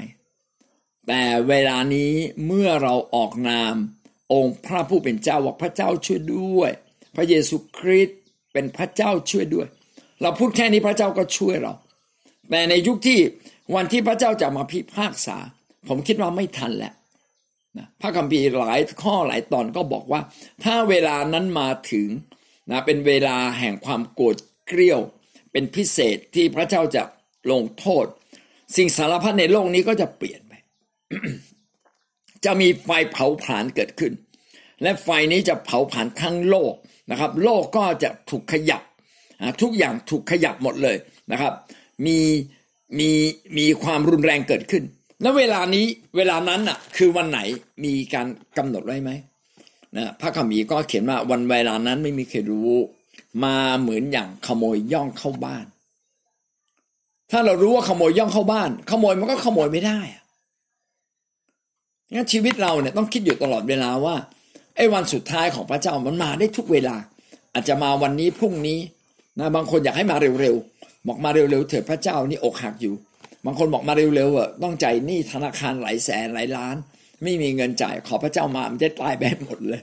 [1.07, 2.13] แต่เวลานี้
[2.45, 3.75] เมื่อเราออกนาม
[4.33, 6.71] องค์พระผู้เป็นเจ้าว่าพระเจ้าช่วยด้วย
[7.15, 8.17] พระเยซูคริสต์
[8.53, 9.67] เป็นพระเจ้าช่วยด้วย
[10.21, 11.73] เราพูดแค่นี้พระเจ้าก็ช่วยเรา
[12.49, 13.19] แต่ในยุคที่
[13.75, 15.37] วันที่พระเจ้าจะมาพิพากษา
[15.87, 16.93] ผมคิดว่าไม่ทันแล้ว
[17.77, 20.21] นะพระคัมภีร์หลายข้อหลายตอนก็บอกว่า
[20.63, 22.07] ถ้าเวลานั้นมาถึง
[22.71, 24.35] นะเป็นเวลาแห่งความโกรธ
[24.67, 24.99] เกรี้ยว
[25.51, 27.03] เป็นพิเศษที่พระเจ้าจะ
[27.51, 28.05] ลงโทษ
[28.75, 30.53] สิ่งสารพัดในโลกนี้ก็จะเปลี่ยนไป
[32.45, 34.13] จะมีไฟเผาผลาญเกิดขึ้น
[34.81, 36.73] และไฟนี้จะเผาผลาญทั้งโลก
[37.11, 38.81] นะครับ โลกก็จะถูกขยับ
[39.61, 40.97] ทุกอย่างถูกขยับหมดเลย
[41.31, 41.53] นะครับ
[42.05, 42.17] มี
[42.99, 43.09] มี
[43.57, 44.83] มีความรุนแรงเกิดขึ้น
[45.21, 47.39] แล้วเวลานี้เวลานั้นอะคือวันไหน
[47.83, 49.11] มีการกำหนดไว้ไหม
[49.97, 52.73] นะพระคัมภีร์ก็เขียนว่าวันเวลานั้นไม่มีใครรู้
[53.43, 55.65] มาเหมือนอย่างขโมยย่องเข้าบ้าน
[57.31, 59.99] ถ้าเรารู้ว่าขโมยย่องเข้าบ้าน ขโมยมันก็ขโมยไม่ได้
[62.13, 64.15] งั้นชีวิตเราเนี่ยต้องคิดอยู่ตลอดเวลาว่า
[64.75, 66.95] ไอ้วันสุดท้ายของพระเจ้ามันมาได้ทุกเวลา
[67.53, 68.79] อาจจะมาวันนี้พรุ่งนี้
[69.39, 72.93] นะบางคนอยากให้มาเร็วๆบอกมาเร็วๆเถิดพระเจ้านี่อกหักอยู่
[73.45, 76.75] บางคนบอกมาเร็วๆอะต้องจ่ายหนี้ธนาคารหลายแสนหลายล้าน
[77.23, 79.81] ไม่มีเงินจ่ายขอพระเจ้ามามันจะตายไปหมดเลย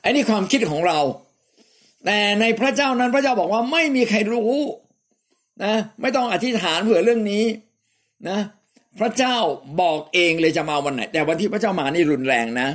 [0.00, 0.98] ไอ้นี่ความคิดของเรา
[2.04, 4.52] แต่ในพระเจ้านั้นพระเจ้าบอกว่าไม่มีใครรู้
[5.64, 7.44] นะไม่ต้องอธิษฐานเผื่อเรื่องนี้
[8.28, 8.38] นะ
[9.00, 9.36] พระเจ้า
[9.80, 12.68] บอกเองเลยจะมาวันไหน แต่วันที่พระเจ้ามานี่รุนแรงนะ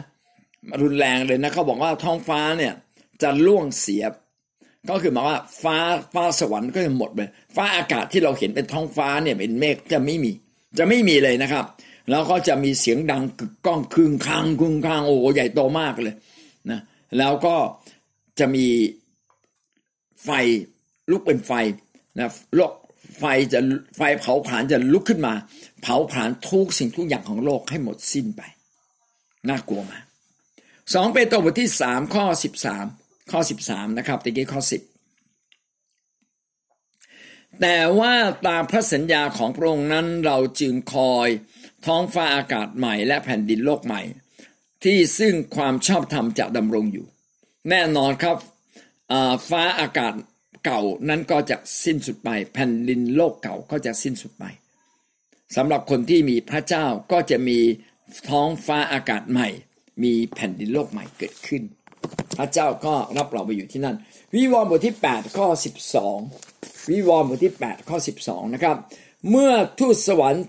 [0.82, 2.74] รุนแรงเลยนะเขาบอกว่าท้องฟ้าเนี่ย
[3.22, 4.04] จะล่วงเสีย
[4.90, 5.78] ก็คือหมายว่าฟ้า
[6.14, 7.22] ฟ้าสวรรค์ก็จะหมดไป
[7.56, 10.32] ฟ้าอากาศที่เราเห็นเป็นท้องฟ้าเนี่ยเป็นเมฆจะไม่มี
[10.78, 11.66] จะไม่มีเลยนะครับ
[12.10, 16.16] แล้วก็จะมีเสียงดังกึกก้องคึงคังคึงคังโอ้ใหญ่โตมากเลย
[16.72, 16.80] นะ
[17.18, 17.56] แล้วก็
[18.40, 18.68] จะมี
[20.24, 20.30] ไฟ
[21.12, 21.52] ลุกเป็นไฟ
[22.18, 22.74] นะโลก
[23.20, 23.60] ไฟจะ
[23.98, 25.34] ไฟเผาผลาญจะลุกขึ้นมา
[25.82, 28.42] เผาผลาญทุกสิ่งทุกอย่างของโลกให้หมดสิ้นไป
[29.50, 30.06] น่ากลัวมาก
[30.94, 32.86] สองเปโตรบทที่สามข้อสิบสาม
[33.32, 34.72] ข้อ13นะครับตะกี้ข้อ10
[37.62, 38.14] แต่ว่า
[38.48, 41.28] ตามพระสัญญาของพระองค์นั้นเราจึงคอย
[41.86, 44.02] ท้องฟ้าอากาศใหม่และแผ่นดินโลกใหม่
[44.84, 47.06] ที่ซึ่งความชอบธรรมจะดำรงอยู่
[47.70, 48.38] แน่นอนครับ
[49.50, 50.14] ฟ้าอากาศ
[50.66, 54.46] เก่านั้นก็จะสิ้นสุดไป แผ่นดินโลกเก่าก็จะสิ้นสุดไป
[55.56, 57.60] สำหรับคนที่มีพระเจ้าก็จะมี
[58.30, 59.48] ท้องฟ้าอากาศใหม่
[60.04, 61.64] มีแผ่นดินโลกใหม่เกิดขึ้น
[62.38, 63.96] พระเจ้าก็รับเราไปอยู่ที่นั่น
[64.36, 65.48] วิวรณ์บทที่ 8 ข้อ
[66.20, 68.78] 12 วิวรณ์บทที่ 8 ข้อ 12 นะครับ
[69.30, 70.46] เมื่อทูตสวรรค์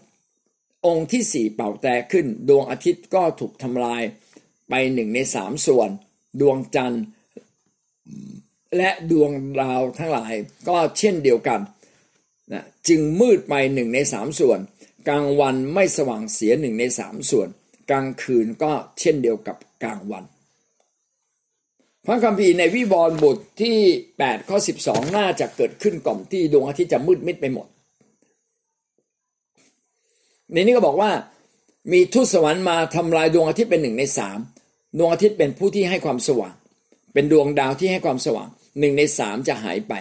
[0.87, 4.03] องค์ที่สี่เป่าแต่ขึ้น ดวงอาทิตย์ก็ถูกทำลาย
[4.69, 5.91] ไปหนึ่งในสามส่วน
[6.41, 7.05] ดวงจันทร์
[8.77, 10.33] และดวงดาวทั้งหลาย
[10.69, 11.61] ก็เช่นเดียวกัน
[12.53, 14.59] นะจึงมืดไปหนึ่งในสามส่วน
[15.11, 17.49] กลางวันไม่สว่างเสียหนึ่งในสามส่วน
[17.90, 20.25] กลางคืนก็เช่นเดียวกับกลางวัน
[22.07, 23.79] พระคัมภีร์ในวิวรณ์บทที่
[24.14, 27.66] 8 ข้อ 12 น่าจะเกิดขึ้นก่อนที่ดวงอาทิตย์จะมืดมิดไปหมด
[30.53, 31.11] ในนี้ก็บอกว่า
[31.92, 34.38] มีทูตสวรรค์มาทำลายดวงอาทิตย์เป็นหนึ่งในสาม
[34.99, 36.55] ดวงอาทิตย์เป็นผู้ที่ให้ความสว่าง
[37.12, 39.94] เป็นดวงดาวที่ให้ความสว่างหนึ่งในสามจะหายไป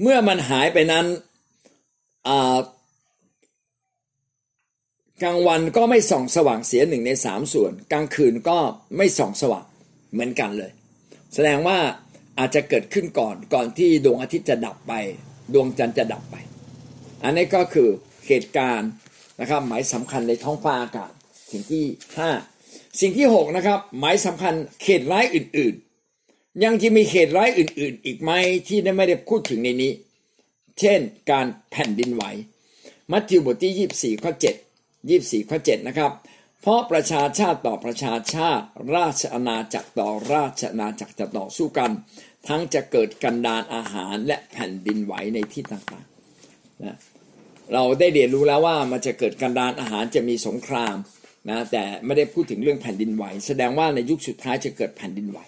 [0.00, 1.06] เมื่อมันหายไปนั้น
[5.22, 8.58] กลางวันก็ไม่ส่องสว่างเสียหนึ่งในสามส่วน กลางคืนก็
[8.96, 9.66] ไม่ส่องสว่าง
[10.12, 10.72] เหมือนกันเลย
[11.34, 11.78] แสดงว่า
[12.38, 14.92] อาจจะเกิดขึ้นก่อนก่อนที่ดวงอาทิตย์จะดับไป
[15.54, 16.36] ดวงจันทร์จะดับไป
[17.24, 17.88] อันนี้ก็คือ
[18.26, 18.90] เหตุการณ์
[19.40, 21.12] นะครับหมายสำคัญในท้องฟ้าอากาศ
[21.50, 21.84] สิ่งที่
[22.18, 22.30] ห้า
[23.00, 28.30] สิ่งที่ 6 นะครับ หมายสำคัญเขตร้ายอื่นๆ ยังจะมีเขตร้ายอื่นๆ อีกไหม
[28.68, 29.92] ที่ได้ไม่ได้พูดถึงในนี้
[30.78, 32.24] เช่นการแผ่นดินไหว
[33.12, 34.32] มัทธิวบทที่ 24 ข้อ
[34.88, 36.12] 7 24 ข้อ 7 นะครับ
[36.62, 38.64] เพราะประชาชาติต่อประชาชาติ
[38.96, 41.90] ราชอาณาจักรต่อราชอาณาจักรจะต่อสู้กัน
[42.48, 46.96] ทั้งจะเกิดกันดานอาหารและแผ่นดินไหวในที่ต่างๆนะ
[47.72, 50.96] เราได้เรียนรู้แล้วว่ามันจะเกิดกันดานอาหารจะมีสงคราม
[51.48, 55.38] นะแต่ไม่ได้พูดถึงเรื่องแผ่นดินไหว แสดงว่าในยุคสุดท้ายจะเกิดแผ่นดินไหว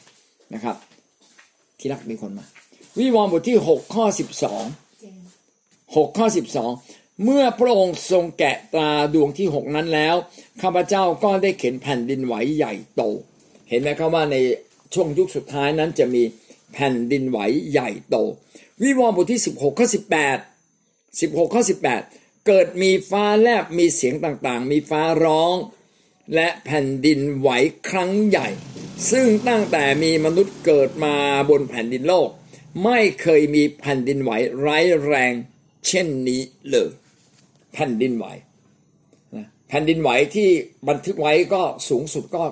[0.55, 0.77] นะครับ
[1.79, 2.47] ที่รักมีคนมา
[2.99, 4.05] วิวรณ์บทที่ 6 ข้อ
[4.45, 4.82] 12
[5.94, 6.26] 6ข้อ
[6.74, 10.16] 12 เมื่อพระองค์ทรงแกะตาดวงที่ 6 นั้นแล้ว
[10.62, 13.02] ข้าพเจ้าก็ได้เข็นแผ่นดินไหวใหญ่โต
[13.68, 14.37] เห็นไหมครับว่าใน
[14.94, 16.22] ช่วงยุคสุดท้ายนั้นจะมี
[16.72, 17.38] แผ่นดินไหว
[17.70, 18.16] ใหญ่โต
[18.83, 19.88] วิวรณ์บทที่ 16ข้อ
[20.50, 21.62] 18 16ข้อ
[22.05, 25.57] 18 เกิดมีฟ้าแลบมีเสียงต่างๆ มีฟ้าร้อง
[26.35, 27.48] และแผ่นดินไหว
[27.88, 28.48] ครั้งใหญ่
[29.11, 31.14] ซึ่งตั้งแต่มีมนุษย์เกิดมา
[31.50, 32.28] บนแผ่นดินโลก
[32.85, 34.31] ไม่เคยมีแผ่นดินไหว
[34.64, 35.33] ร้ายแรง
[35.87, 36.40] เช่นนี้
[36.71, 36.90] เลย
[37.73, 38.27] แผ่นดินไหว
[39.68, 40.49] แผ่นดินไหวที่
[40.88, 42.42] บันทึกไว้ก็สูงสุดก็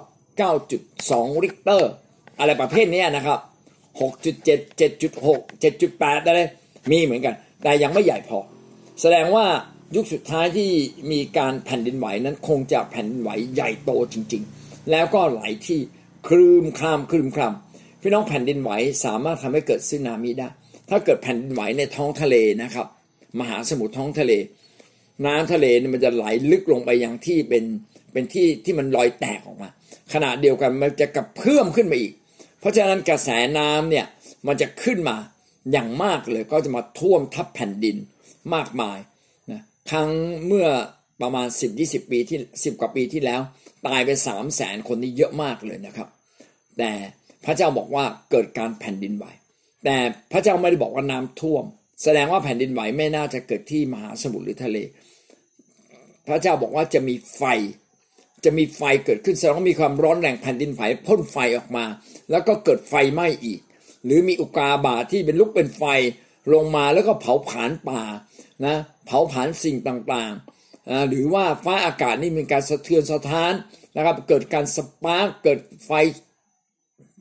[0.66, 1.90] 9.2 ริกเตอร์
[2.38, 3.38] อะไรประเภทนี้นะครับ
[4.00, 6.40] 6.7 7.6 7.8 อะไร
[6.90, 8.38] มีเหมือนกัน แต่ยังไม่ใหญ่พอ
[9.00, 9.46] แสดงว่า
[9.94, 10.70] ยุคสุดท้ายที่
[11.12, 15.80] มีการแผ่นดินไหวนั้นคงจะแผ่นดินไหวใหญ่โตจริง ๆ แล้วก็หลายที่
[16.28, 17.54] คลืมคลามคลืมคลาม
[18.00, 18.70] พี่น้องแผ่นดินไหว
[19.04, 20.48] สามารถทำให้เกิดซึนามิได้
[20.88, 22.86] ถ้าเกิดแผ่นดินไหวในท้องทะเลนะครับ
[23.38, 24.32] มหาสมุทรท้องทะเล
[25.26, 27.64] น้ำทะเลมันจะไหลลึกลงไปยังที่เป็น
[28.12, 29.68] เป็นที่ที่มันลอยแตกออกมา
[30.12, 32.12] ขณะเดียวกันมันจะกระเพื่อมขึ้นมาอีก
[32.60, 34.06] เพราะฉะนั้นกระแสน้ำเนี่ย
[34.46, 35.16] มันจะขึ้นมา
[35.72, 37.96] อย่างมากเลยก็จะมาท่วมทับแผ่นดิน
[38.54, 38.98] มากมาย
[39.52, 40.10] นะครั้ง
[40.46, 40.66] เมื่อ
[41.22, 41.46] ประมาณ
[41.78, 43.40] 10-20 ปีที่ 10 กว่าปีที่แล้ว
[43.86, 46.08] ตายไป3 0 0แสนคนนี่เยอะมากเลยนะครับ
[46.78, 46.90] แต่
[47.44, 49.26] พระเจ้าบอกว่าเกิดการแผ่นดินไหว
[49.84, 49.96] แต่
[50.32, 51.64] พระเจ้าไม่ได้บอกว่าน้ำท่วม
[52.02, 54.78] แสดงว่าแผ่นดินไหวไม่น่าจะเกิดที่มหาสมุทรหรือทะเล
[56.26, 57.42] พระเจ้าบอกว่าจะมีไฟ
[58.44, 61.84] จะมีไฟเกิดขึ้นแสดงว่ามีความร้อนแรงแผ่นดินไหวพ่นไฟออกมา
[62.30, 63.60] แล้วก็เกิดไฟไหม้อีก
[64.04, 65.84] หรือมีอุกาบาตที่เป็นลุกเป็นไฟ
[66.54, 68.02] ลงมาแล้วก็เผาผลาญป่า
[68.66, 73.52] นะเผาผลาญสิ่งต่างๆหรือว่าฟ้าอากาศนี่มีการสะเทือนสะท้าน
[73.96, 75.90] นะครับเกิดการ spark เกิดไฟ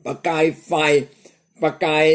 [0.06, 0.72] ประกายไฟ
[1.62, 2.06] ประกาย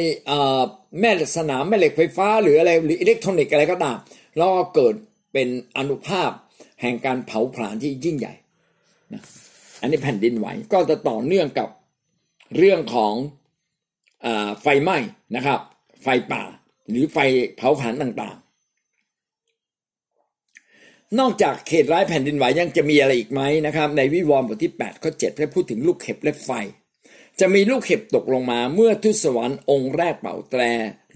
[1.00, 3.98] แม่สนามแม่เหล็กไฟฟ้า หรืออะไรหรืออิเล็กทรอนิกส์อะไรก็ตาม
[4.38, 4.96] แล้วก็เกิด
[5.34, 6.30] เป็นอานุภาพ
[6.82, 8.34] แห่งการเผาผลาญที่ยิ่งใหญ่
[9.14, 9.22] นะ
[9.82, 11.70] อันนี้แผ่นดินไหวก็จะต่อเนื่องกับ
[12.58, 13.14] เรื่องของ
[14.26, 14.28] อ
[14.62, 14.98] ไฟไหม้
[15.36, 15.60] นะครับ
[16.04, 16.44] ไฟป่า
[16.90, 17.18] หรือไฟ
[17.58, 18.38] เผาผลาญต่าง
[21.20, 26.52] นอกจากเขตร้ายแผ่นดินไหวยังจะมีอะไรอีกไหมนะครับ ในวิวรณ์บทที่8ข้อ7ได้พูดถึงลูกเห็บและไฟ
[27.40, 30.62] จะมีลูกเห็บตกลงมาเมื่อทุสวรรค์องค์แรกเป่าแตร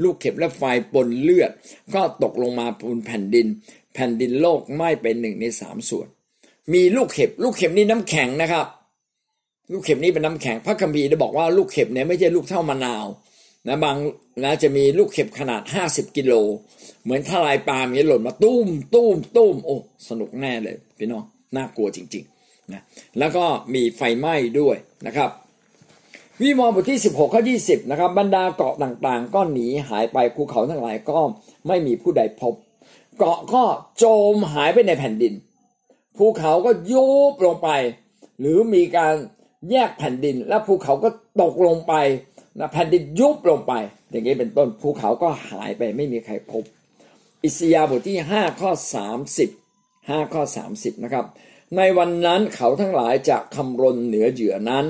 [0.03, 0.61] ลูกเห็บและไฟ
[0.93, 1.51] ปนเลือด
[1.93, 3.47] ก็ตกลงมาบนแผ่นดิน
[3.93, 6.07] แผ่นดินโลกไหม้เป็นหนึ่งในสามส่วน
[6.73, 8.65] มีลูกเห็บ ลูกเห็บนี่น้ำแข็งนะครับ
[9.71, 13.05] ลูกเห็บนี่เป็นน้ำแข็งพระคัมภีร์ได้บอกว่าลูกเห็บเนี่ยไม่ใช่ลูกเท่ามะนาว
[13.67, 13.97] นะบาง
[14.43, 16.33] นะจะมีลูกเห็บขนาด50กิโล
[17.03, 19.75] เหมือนทลายปาล์มนี้หล่นมาตุ้มตุ้มตุ้มโอ้
[20.09, 21.23] สนุกแน่เลยพี่น้อง
[21.55, 22.81] น่ากลัวจริงๆนะ
[23.19, 24.75] แล้วก็มีไฟไหม้ด้วย
[25.07, 25.29] นะครับ
[26.43, 31.19] วิวรณ์บทที่ 16 ข้อ 20 นะครับ บรรดาเกาะต่างๆ ก็หนีหายไปภูเขาทั้งหลายก็
[31.67, 32.53] ไม่มีผู้ใดพบ
[33.17, 33.63] เกาะก็
[33.97, 35.33] โจมหายไปในแผ่นดิน
[36.17, 37.69] ภูเขาก็ยุบลงไป
[38.39, 39.13] หรือมีการ
[39.71, 41.09] แยกแผ่นดิน และภูเขาก็
[41.41, 41.93] ตกลงไป
[42.59, 43.73] นะแผ่นดินยุบลงไป
[44.11, 46.63] อย่างนี้เป็นต้นภูเขาก็หายไปไม่มีใครพบ
[47.43, 48.71] อิสยาบทที่ 5 ข้อ
[49.49, 51.25] 30 5 ข้อ 30 นะครับ
[51.77, 54.85] ในวันนั้นเขาทั้งหลายจะคำรนเหนือเหยื่อนั้น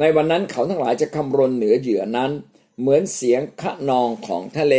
[0.00, 2.30] ในวันนั้นเขาทั้งหลายจะคำรนเหนือเหยื่อนั้น
[2.80, 4.76] เหมือนเสียงขะนองของทะเล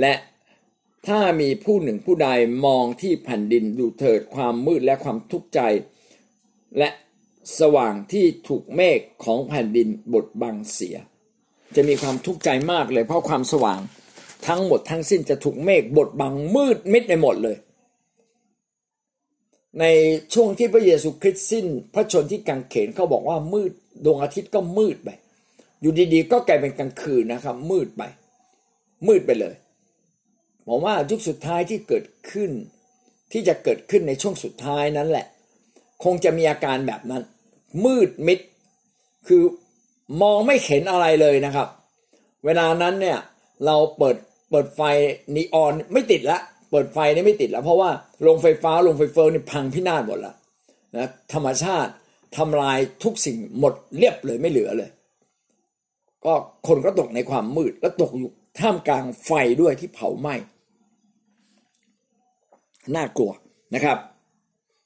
[0.00, 0.14] และ
[1.06, 2.28] ถ้ามีผู้หนึ่งผู้ใด
[2.66, 5.60] มองที่แผ่นดินดูเถิดความมืดและความทุกข์ใจ
[6.78, 6.88] และ
[7.60, 10.96] สว่างที่ถูกเมฆของแผ่นดินบดบังเสีย
[11.76, 13.80] จะมีความทุกข์ใจมากเลยเพราะความสว่าง
[14.46, 17.56] ทั้งหมดทั้งสิ้นจะถูกเมฆบดบังมืดมิดไปหมดเลย
[19.80, 19.84] ใน
[20.34, 23.72] ช่วงที่พระเยซูคริสต์สิ้น พระชนที่กังเขนเขาบอกว่ามืด
[24.04, 25.10] ดวงอาทิตย์ก็มืดไป
[25.80, 28.02] อยู่ดีๆ ก็กลายเป็นกลางคืนนะครับ มืดไป
[29.06, 29.54] มืดไปเลย
[30.66, 32.50] ผมว่ายุคสุดท้ายที่เกิดขึ้น
[33.32, 35.26] ที่จะเกิดขึ้นในช่วงสุดท้ายนั้นแหละ
[36.04, 37.22] คงจะมีอาการแบบนั้น
[37.84, 38.38] มืดมิด
[39.28, 39.42] คือ
[40.22, 41.68] มองไม่เห็นอะไรเลยนะครับ
[42.44, 43.18] เวลานั้นเนี่ย
[43.66, 44.16] เราเปิด
[44.50, 44.80] เปิดไฟ
[45.34, 46.38] นีออนไม่ติดละ
[46.72, 47.90] เปิดไฟนี่ไม่ติดแล้ว เพราะว่า
[48.22, 50.36] โรงไฟฟ้าโรงไฟเฟอร์นี่พังพินาศหมดแล้ว
[50.96, 51.92] นะธรรมชาติ
[52.36, 54.90] ทำลายทุกสิ่งหมดเรียบเลยไม่เหลือเลย
[56.24, 56.34] ก็
[56.66, 59.30] คนก็ตกในความมืดแล้วตกอยู่ท่ามกลางไฟ
[59.60, 60.34] ด้วยที่เผาไหม้
[62.94, 63.32] น่ากลัว
[63.74, 63.98] นะครับ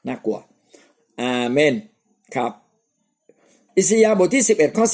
[0.09, 0.39] น่ากลัว
[1.21, 1.75] อาเมน
[2.37, 2.53] ครับ
[3.77, 4.87] อิสยาบทที่ 11ข้อ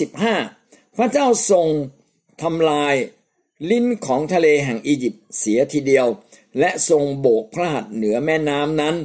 [0.44, 1.66] 15 พระเจ้าทรง
[2.42, 2.94] ทำลาย
[3.70, 6.06] ลิ้นของทะเลแห่งอียิปต์เสียทีเดียว
[6.58, 8.96] และทรงโบกพระหัตถ์เหนือแม่น้ำนั้น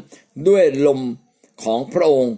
[0.48, 1.02] ด้วยลม
[1.64, 2.36] ของพระองค์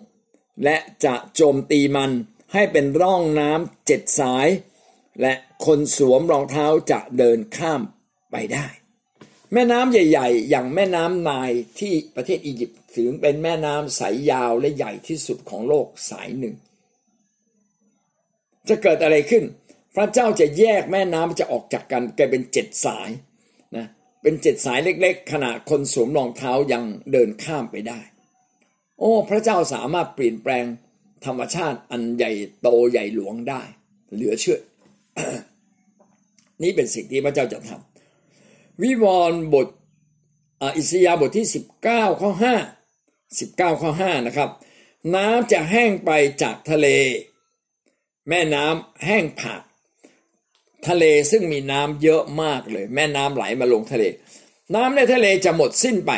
[0.64, 2.12] และจะโจมตีมัน
[2.54, 4.48] ให้เป็นร่องน้ำเจ็ดสาย
[5.22, 5.34] และ
[5.66, 7.82] คนสวมรองเท้าจะเดินข้าม
[8.32, 8.68] ไปได้
[9.54, 16.56] แม่น้ำใหญ่ ๆ อย่างแม่น้ำนายที่ประเทศอียิปต์ถือเป็นแม่น้ำสายยาวและใหญ่ที่สุดของโลกสายหนึ่ง
[18.70, 19.44] จะเกิดอะไรขึ้น
[19.96, 23.10] พระเจ้าจะแยกแม่น้ำจะออกจากกันกลายเป็นเจ็ดสาย
[24.22, 28.00] เป็นเจ็ดสายเล็กๆ ขณะคนสวมรองเท้ายังเดินข้ามไปได้
[29.00, 30.66] โอ้ พระเจ้าสามารถเปลี่ยนแปลง
[31.26, 33.62] ธรรมชาติอันใหญ่โตใหญ่หลวงได้
[34.14, 34.60] เหลือเชื่อ
[36.64, 39.68] นี่เป็นสิ่งที่พระเจ้าจะทำวิวรณ์บท
[40.78, 41.48] อิสยาบทที่
[41.86, 42.32] 19 ข้อ
[43.04, 44.50] 5 19 ข้อ 5 นะครับ
[45.16, 46.88] น้ำจะแห้งไปจากทะเล
[48.30, 49.62] แม่น้ำแห้งผาก
[50.88, 54.04] ทะเลซึ่งมีน้ำเยอะมากเลย แม่น้ำไหลมาลงทะเล
[54.76, 56.12] น้ำในทะเลจะหมดสิ้นไป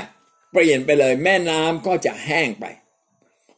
[0.52, 2.66] เปลี่ยนไปเลย แม่น้ำก็จะแห้งไป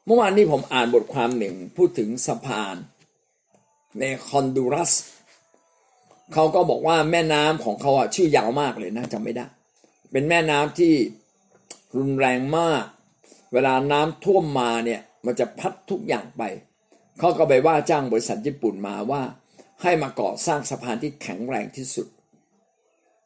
[0.06, 2.76] เมื่อวานนี้ผมอ่านบทความหนึ่งพูดถึงสะพาน
[4.00, 4.94] ในคอนดูรัส
[6.34, 9.46] เขาก็บอกว่าแม่น้ำของเขาอะชื่อยาวมากเลยนะจำไม่ได้
[10.12, 10.94] เป็นแม่น้ำที่
[11.98, 12.84] รุนแรงมาก
[13.54, 16.44] เวลาน้ำท่วมมาเนี่ยมันจะพัดทุกอย่างไป
[17.20, 19.22] เขาก็ไปว่าจ้างบริษัทญี่ปุ่นมาว่า
[19.84, 22.08] ให้มาก่อสร้างสะพานที่แข็งแรงที่สุด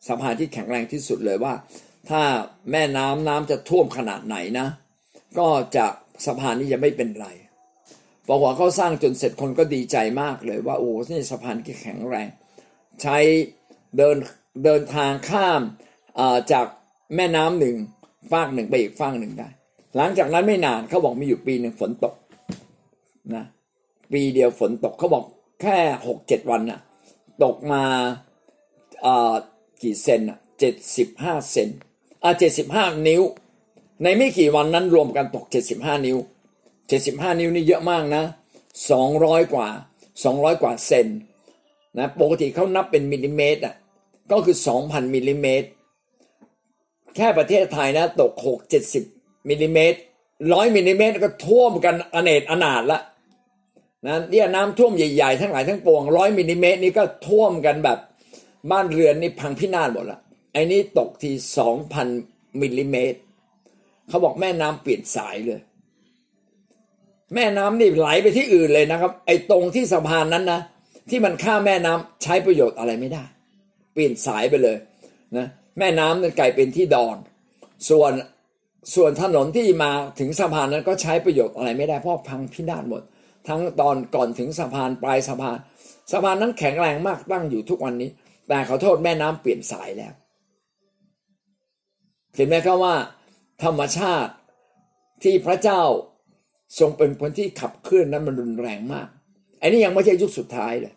[0.08, 1.54] สะพานที่แข็งแรงที่สุดเลยว่า
[2.10, 2.22] ถ้า
[2.72, 4.68] แม่น้ำน้ำจะท่วมขนาดไหนนะ
[5.40, 5.86] ก็จะ
[6.26, 7.28] สะพานนี้จะไม่เป็นไร
[8.28, 12.28] พอว่าเขาสร้างจนเสร็จคนก็ดีใจมากเลยว่าโอ้นี่สะพานที่แข็งแรง
[13.02, 13.18] ใช้
[13.98, 14.18] เดิน
[14.64, 15.62] เดินทางข้าม
[16.52, 16.66] จาก
[17.16, 17.76] แม่น้ำหนึ่ง
[18.32, 19.50] ฟากหนึ่งไปอีกฟากหนึ่งได้
[19.98, 22.16] หลังจากนั้นไม่นานเขาบอกมีอยู่ปีหนึ่งฝนตก
[23.36, 23.46] นะ
[24.14, 25.24] ปีเดียวฝนตกเขาบอก
[25.62, 26.80] แค่หกเจ็ดวันน่ะ
[27.44, 27.84] ตกมา
[29.06, 29.34] อ่า
[29.82, 31.70] กี่เซนอะเจ็ดสิบห้าเซน
[32.24, 33.22] อ่าเจ็ดสิบห้านิ้ว
[34.04, 36.18] ในไม่กี่วันนั้นรวมกันตกเจ็ดสิบห้านิ้ว
[36.88, 38.24] เจ็ดสิบห้านิ้วนี่เยอะมากนะ
[38.92, 39.68] สองร้อยกว่า
[40.24, 41.08] สองร้อยกว่าเซน
[41.98, 43.76] นะปกติเขานับเป็นมิลลิเมตรอะ
[44.32, 45.68] ก็คือสองพันมิลลิเมตร
[47.16, 49.04] แค่ประเทศไทยนะ ตกหกเจ็ดสิบ
[49.50, 49.98] มิลลิเมตร
[50.54, 53.00] ร้อยมิลลิเมตรก็ท่วมกันอเนจอนาถละ
[54.06, 58.00] นะเนี่ยน้ำท่วมใหญ่ๆ ทั้งหลายทั้งปวงร้อยมิลลิเมตรนี่ก็ท่วมกันแบบ
[58.72, 60.20] บ้านเรือนนี่พังพินาศหมดละ
[60.54, 62.08] ไอ้นี้ตกทีสองพัน
[62.62, 63.20] มิลลิเมตร
[64.08, 65.62] เขาบอกแม่น้ำเปลี่ยนสายเลย
[67.36, 70.62] แม่น้ำนี่ไหลไปที่อื่นเลยนะครับ ไอ้ตรงที่สะพานนั้นนะ
[71.10, 73.24] ที่มันข้ามแม่น้ำใช้ประโยชน์อะไรไม่ได้
[73.94, 74.78] เปลี่ยนสายไปเลย
[75.38, 75.48] นะ
[75.80, 77.18] แม่น้ำนั่นกลายเป็นที่ดอน
[77.90, 78.14] ส่วน
[78.96, 83.02] ส่วนถนนที่มาถึงสะพานนั้นก็ใช้ประโยชน์อะไรไม่ได้เพราะพังพินาศหมด
[83.48, 85.58] ทั้งตอนก่อนถึงสะพานปลายสะพาน
[86.12, 88.10] สะพานนั้นแข็งแรงมากตั้งอยู่ทุกวันนี้
[88.48, 90.14] แต่ขอโทษแม่น้ำเปลี่ยนสายแล้ว
[92.36, 92.96] เห็นไหมครับว่า
[93.64, 94.34] ธรรมชาติ
[95.24, 95.82] ที่พระเจ้า
[96.80, 99.08] ทรงเป็นคนที่ขับเคลื่อนนั้นมันรุนแรงมาก
[99.62, 100.94] อันนี้ยังไม่ใช่ยุคสุดท้ายเลย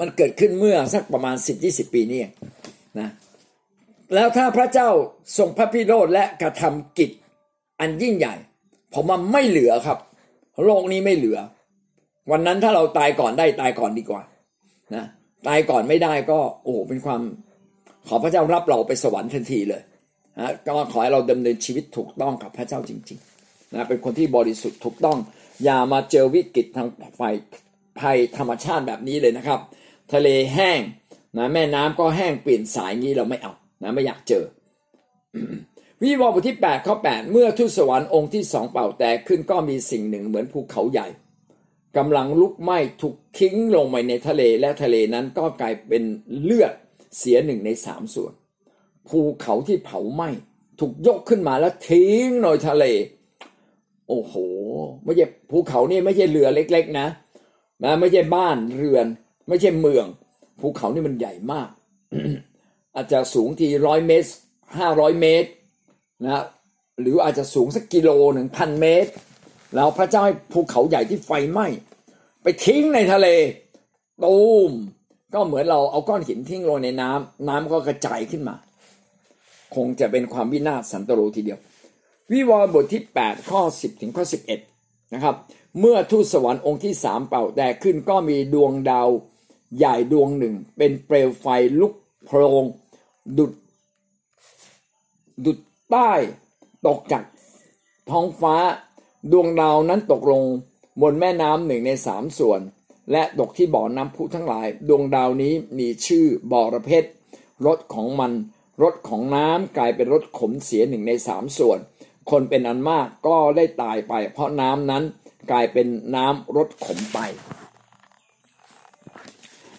[0.00, 2.20] มันเกิดขึ้นเมื่อสักประมาณสิบยี่สิบปีนี่
[3.00, 3.08] นะ
[4.14, 4.88] แล้วถ้าพระเจ้า
[5.38, 7.10] ทรงพระพิโรธและกระทำกิจ
[7.80, 8.34] อันยิ่งใหญ่
[8.94, 9.98] ผมว่าไม่เหลือครับ
[10.64, 11.38] โลกนี้ไม่เหลือ
[12.30, 14.22] วันนั้นถ้าเราตายก่อนได้ตายก่อนดีกว่า
[14.94, 15.04] นะ
[15.48, 17.20] ตายก่อนไม่ได้ก็ โอ้เป็นความ
[18.08, 19.82] ขอพระเจ้ารับเราไปสวรรค์ทันทีเลย
[20.38, 25.18] นะก็ขอให้เราดำเนินชีวิตถูกต้องกับพระเจ้าจริงๆนะเป็นคนที่บริสุทธิ์ถูกต้อง
[25.64, 27.22] อย่ามาเจอวิกฤตทางไฟ
[28.00, 29.60] ภัยธรรมชาติแบบนี้เลยนะครับ
[30.12, 30.80] ทะเลแห้ง
[31.38, 34.44] นะแม่น้ำก็แห้งเปลี่ยนสายงี้เราไม่เอานะไม่อยากเจอ
[36.02, 41.06] วิวรณ์บทที่8ข้อ8เมื่อทุสวรรค์องค์ที่สองเป่าแตกขึ้นก็มีสิ่งหนึ่งเหมือนภูเขาใหญ่
[41.96, 46.02] กำลังลุกไหม้ถูกทิ้งลงไปในทะเลและทะเลนั้นก็กลายเป็น
[46.42, 46.72] เลือด
[47.18, 48.32] เสียหนึ่งในสามส่วน
[49.08, 50.28] ภูเขาที่เผาไหม้
[50.80, 52.84] ถูกยกขึ้นมาแล้วทิ้งในทะเล
[54.08, 54.34] โอ้โห
[55.04, 57.06] ไม่ใช่ภูเขานี่ไม่ใช่เรือเล็ก ๆ นะ
[57.84, 59.06] นะไม่ใช่บ้านเรือน
[59.48, 60.06] ไม่ใช่เมือง
[60.60, 61.68] ภูเขานี่มันใหญ่มาก
[62.94, 64.28] อาจจะสูงทีร้อยเมตร
[64.78, 65.48] ห้าร้อยเมตร
[66.24, 66.44] นะ
[67.00, 69.10] หรืออาจจะสูงสักกิโลหนึ่งพันเมตร
[69.74, 71.66] แล้วพระเจ้าให้ภูเขาใหญ่ที่ไฟไหม้
[72.42, 73.26] ไปทิ้งในทะเล
[74.24, 74.72] ตูม
[75.34, 78.56] ก็เหมือนเราเอาก้อนหินทิ้งลงในน้ำน้ำก็กระจายขึ้นมา
[79.74, 81.58] คงจะเป็นความวินาศสันตโรทีเดียว
[82.32, 84.24] วิวรณ์บทที่ 8 ข้อ 10 ถึงข้อ
[84.68, 85.36] 11 นะครับ
[85.80, 89.08] เมื่อทูตสวรรค์องค์ที่สามเป่าแตกขึ้นก็มีดวงดาว
[89.78, 91.46] ใหญ่ดวงหนึ่ง เป็นเปลวไฟ
[91.80, 91.92] ลุก
[92.24, 92.64] โพรง
[93.38, 93.52] ดุด
[95.44, 95.58] ดุด
[95.92, 96.12] ใต้
[96.86, 97.24] ตกจาก
[98.10, 98.56] ท้องฟ้า
[99.32, 100.42] ดวงดาวนั้นตกลง
[101.02, 102.60] บนแม่น้ำหนึ่งในสามส่วน
[103.12, 107.04] และตกที่บ่อน้ำพุทั้งหลาย ดวงดาวนี้มีชื่อบอระเพ็ด
[107.66, 108.32] รสของมัน
[108.82, 111.78] รสของน้ำกลายเป็นรสขมเสียหนึ่งในสามส่วน
[112.30, 115.04] คนเป็นอันมากก็ได้ตายไป เพราะน้ำนั้น
[115.50, 117.18] กลายเป็นน้ำรสขมไป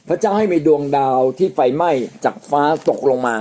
[0.08, 1.92] พระเจ้าให้มีดวงดาวที่ไฟไหม้
[2.26, 3.36] จากฟ้าตกลงมา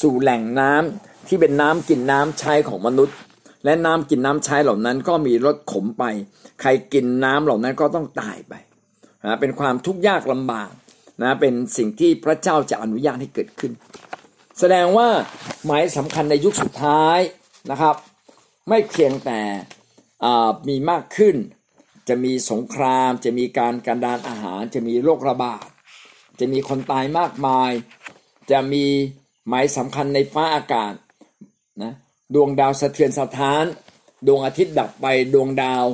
[0.00, 3.16] สู่แหล่งน้ำ ที่เป็นน้ำกินน้ำใช้ของมนุษย์
[3.64, 6.04] และน้ำกินน้ำใช้เหล่านั้นก็มีรสขมไป
[6.60, 8.54] ใครกินน้ำเหล่านั้นก็ต้องตายไป
[9.24, 10.70] นะเป็นความทุกข์ยากลำบาก
[11.22, 13.72] นะเป็นสิ่งที่พระเจ้าจะอนุญาตให้เกิดขึ้น
[14.58, 15.08] แสดงว่า
[15.66, 17.18] หมายสำคัญในยุคสุดท้าย
[17.70, 17.96] นะครับ
[18.68, 19.40] ไม่เพียงแต่
[20.68, 21.36] มีมากขึ้น
[22.08, 25.66] จะมีสงคราม จะมีการการดานอาหาร จะมีโรคระบาด
[26.40, 27.70] จะมีคนตายมากมาย
[28.50, 28.84] จะมี
[29.48, 30.92] หมายสำคัญในฟ้าอากาศ
[31.82, 31.92] นะ
[32.34, 33.64] ดวงดาวสะเทือนสะท้าน
[34.26, 35.84] ดวงอาทิตย์ดับไปดวงดาว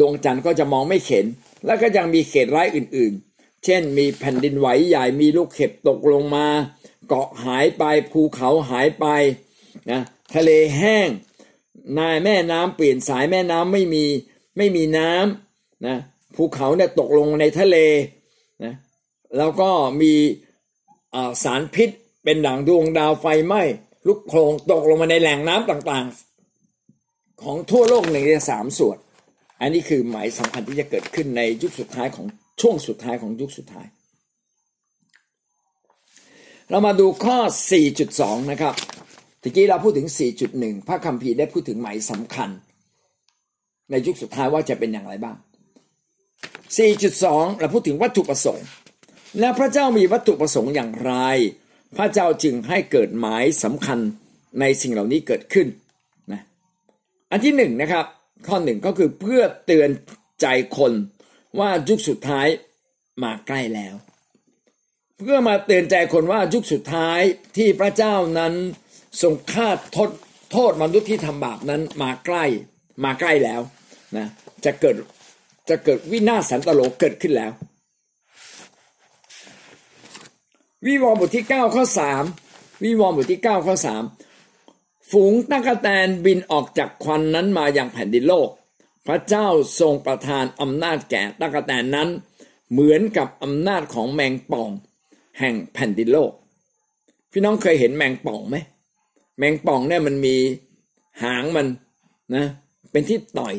[0.00, 1.26] ดวงจันทร์ก็จะมองไม่เห็น
[1.66, 6.46] แล้วก็ยังมีเขตร้ายอื่นๆ เช่น มีแผ่นดินไหวใหญ่มีลูกเห็บตกลงมา
[7.08, 9.06] เกาะหายไปภูเขาหายไป
[9.90, 10.00] นะ
[10.34, 11.08] ทะเลแห้ง
[11.98, 14.04] นายแม่น้ำเปลี่ยนสายแม่น้ำไม่มี
[14.56, 15.96] ไม่มีน้ำนะ
[16.36, 17.76] ภูเขาเนี่ยตกลงในทะเล
[18.64, 18.74] นะ
[19.36, 20.12] แล้วก็มี
[21.44, 21.90] สารพิษ
[22.24, 23.62] เป็นดังดวงดาวไฟไหม้
[24.08, 28.98] ลุกโคลงตกลงมาในแหล่งน้ำต่างๆ ของทั่วโลกหนึ่งในสามส่วน
[29.60, 32.26] อันนี้คือหมายสำคัญที่จะเกิดขึ้นในยุคสุดท้ายของ
[32.60, 33.86] ช่วงสุดท้ายของยุคสุดท้าย
[36.70, 37.38] เรามาดูข้อ
[37.94, 38.74] 4.2 นะครับ
[39.42, 40.08] ทีกี้เราพูดถึง
[40.48, 42.50] 4.1 พระคัมภีร์ได้พูดถึงหมายสำคัญ
[43.90, 45.36] ในยุคสุดท้ายว่าจะเป็นอย่างไรบ้าง
[46.88, 48.66] 4.2 เราพูดถึงวัตถุประสงค์
[49.40, 51.14] แล้วพระเจ้ามีวัตถุประสงค์อย่างไร
[51.96, 53.98] พระเจ้าจึงให้เกิดหมายสำคัญ
[54.60, 55.66] ในสิ่งเหล่านี้เกิดขึ้น
[56.32, 56.42] นะ
[57.30, 58.04] อันที่หนึ่งนะครับ
[58.46, 59.90] ข้อหนึ่งก็คือเพื่อเตือน
[60.40, 60.46] ใจ
[60.76, 60.92] คน
[61.58, 62.46] ว่ายุคสุดท้าย
[63.22, 63.94] มาใกล้แล้ว
[65.18, 67.20] เพื่อมาเตือนใจคนว่ายุคสุดท้าย
[67.56, 68.54] ที่พระเจ้านั้น
[69.22, 70.10] ทรงฆ่าโทษ
[70.52, 72.44] โทษมนุษย์ที่ทำบาปนั้นมาใกล้
[73.04, 73.60] มาใกล้แล้ว
[74.16, 74.26] นะ
[74.64, 74.96] จะเกิด
[75.68, 77.52] จะเกิดวินาศสันตโลเกิดขึ้นแล้ว
[80.86, 81.84] วิวรณ์บทที่ 9 ข้อ
[82.34, 83.74] 3 วิวรณ์บทที่ 9 ข้อ
[84.42, 88.48] 3 ฝูงตั๊กแตนบินออกจากควันนั้นมาอย่างแผ่นดินโลก
[89.06, 89.46] พระเจ้า
[89.80, 92.08] ทรงประทานอำนาจแก่ตั๊กแตนนั้น
[92.70, 94.70] เหมือนกับอำนาจของแมงป่อง
[95.38, 96.32] แห่งแผ่นดินโลก
[97.32, 98.56] พี่น้องเคยเห็นแมงป่องไหม
[99.38, 100.36] แมงป่องเนี่ยมันมี
[101.22, 101.66] หางมัน
[102.34, 102.44] นะ
[102.92, 103.54] เป็นที่ต่อย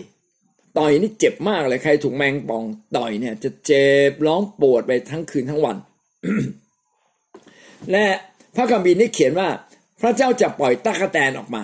[0.77, 2.63] ต่อยนี่เจ็บมากเลยใครถูกแมงป่อง
[2.97, 5.77] ต่อยเนี่ย จะเจ็บร้องปวดไปทั้งคืนทั้งวัน
[7.91, 8.05] และ
[8.55, 9.49] พระคัมภีร์นี่เขียนว่า
[10.01, 11.63] พระเจ้าจะปล่อยตะกแตนออกมา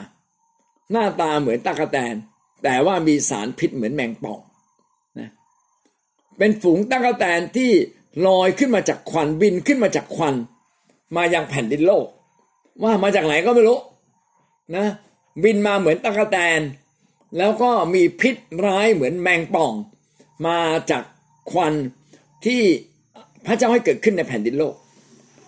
[0.92, 2.14] หน้าตาเหมือนตะกแตน
[2.64, 4.40] แต่ว่ามีสารพิษเหมือนแมงป่อง
[5.20, 5.30] นะ
[6.38, 7.72] เป็นฝูงตะกแตนที่
[8.28, 10.36] ลอยขึ้นมาจากควันบินขึ้นมาจากควัน
[11.16, 12.08] มายังแผ่นดินโลก
[12.84, 13.80] ว่ามาจากไหนก็ไม่รู้
[14.76, 14.86] นะ
[15.44, 16.60] บินมาเหมือนตะกแตน
[17.38, 18.36] แล้วก็มีพิษ
[18.66, 19.74] ร้ายเหมือนแมงป่อง
[20.48, 20.60] มา
[20.92, 21.04] จาก
[21.52, 21.74] ควัน
[22.46, 22.62] ที่
[23.46, 24.76] พระเจ้าให้เกิดขึ้นในแผ่นดินโลก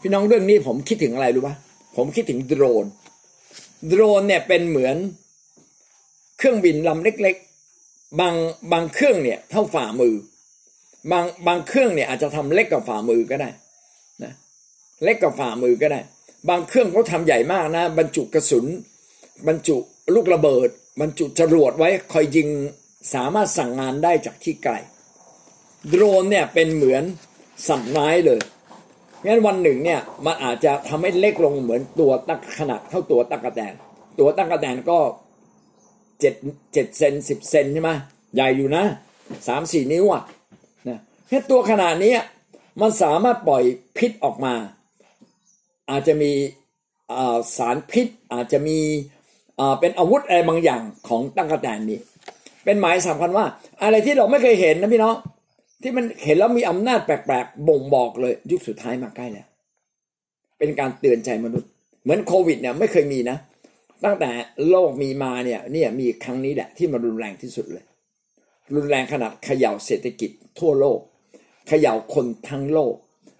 [0.02, 1.56] พี่น้องเรื่องนี้ผมคิดถึงอะไรรู้ปะ
[1.98, 2.86] ผมคิดถึงโดรน
[3.88, 4.95] โดรนเนี่ยเป็นเหมือน
[6.38, 8.36] เครื่องบินลำเล็กๆ บาง
[8.72, 10.14] บางเครื่องเนี่ยเท่าฝ่ามือ
[11.12, 13.50] บางบางเครื่องเนี่ยอาจจะทำเล็กกว่าฝ่ามือก็ได้
[14.24, 14.34] นะ
[15.04, 16.00] เล็กกว่าฝ่ามือก็ได้
[16.50, 18.66] บางเครื่องเขาทาใหญ่มากนะ บรรจุกระสุน
[19.48, 19.78] บรรจุ
[20.14, 20.70] ลูกระเบิด
[21.02, 22.50] บรรจุจรวดไว้คอยยิง
[23.14, 24.74] สามารถสั่งงานได้จากที่ไกล
[25.89, 27.04] โดรนเนี่ยเป็นเหมือน
[27.68, 28.41] สัตว์ร้ายเลย
[29.28, 33.73] งั้นวันหนึ่งเนี่ยมันอาจจะทำให้เล็กลงเหมือนตัวตักขนาดเท่าตัวตักกระแตน
[34.19, 34.97] ตัวตักกระแตนก็
[36.19, 36.34] เจ็ด
[36.73, 37.91] เจ็ดเซนสิบเซนใช่ไหม
[38.36, 38.84] ใหญ่อยู่นะ
[39.47, 40.23] สามสี่นิ้วอะ
[40.88, 42.13] นะแค่ตัวขนาดนี้
[42.82, 43.63] มันสามารถปล่อย
[43.97, 44.53] พิษออกมา
[45.91, 46.32] อาจจะมี
[47.57, 48.80] สารพิษอาจจะมี
[49.80, 51.99] เป็นอาวุธอะไรบางอย่างของตักกะแตนนี้
[52.63, 53.45] เป็นหมายสำคัญว่า
[53.82, 55.15] อะไรที่เราไม่เคยเห็นนะพี่น้อง
[55.82, 59.47] ที่มันเห็นแล้วมีอำนาจแปลกๆ บ่งบอกเลย ยุคสุดท้ายมาใกล้แล้ว
[60.59, 61.69] เป็นการเตือนใจมนุษย์
[62.03, 63.38] เหมือนโควิดเนี่ยไม่เคยมีนะ
[64.05, 64.30] ตั้งแต่
[64.69, 67.86] โลกมีมาเนี่ยเนี่ยมีครั้งนี้แหละที่มันรุนแรงที่สุดเลย
[68.75, 70.99] รุนแรงขนาดเขย่าเศรษฐกิจทั่วโลก
[71.67, 72.95] เขย่าคนทั้งโลก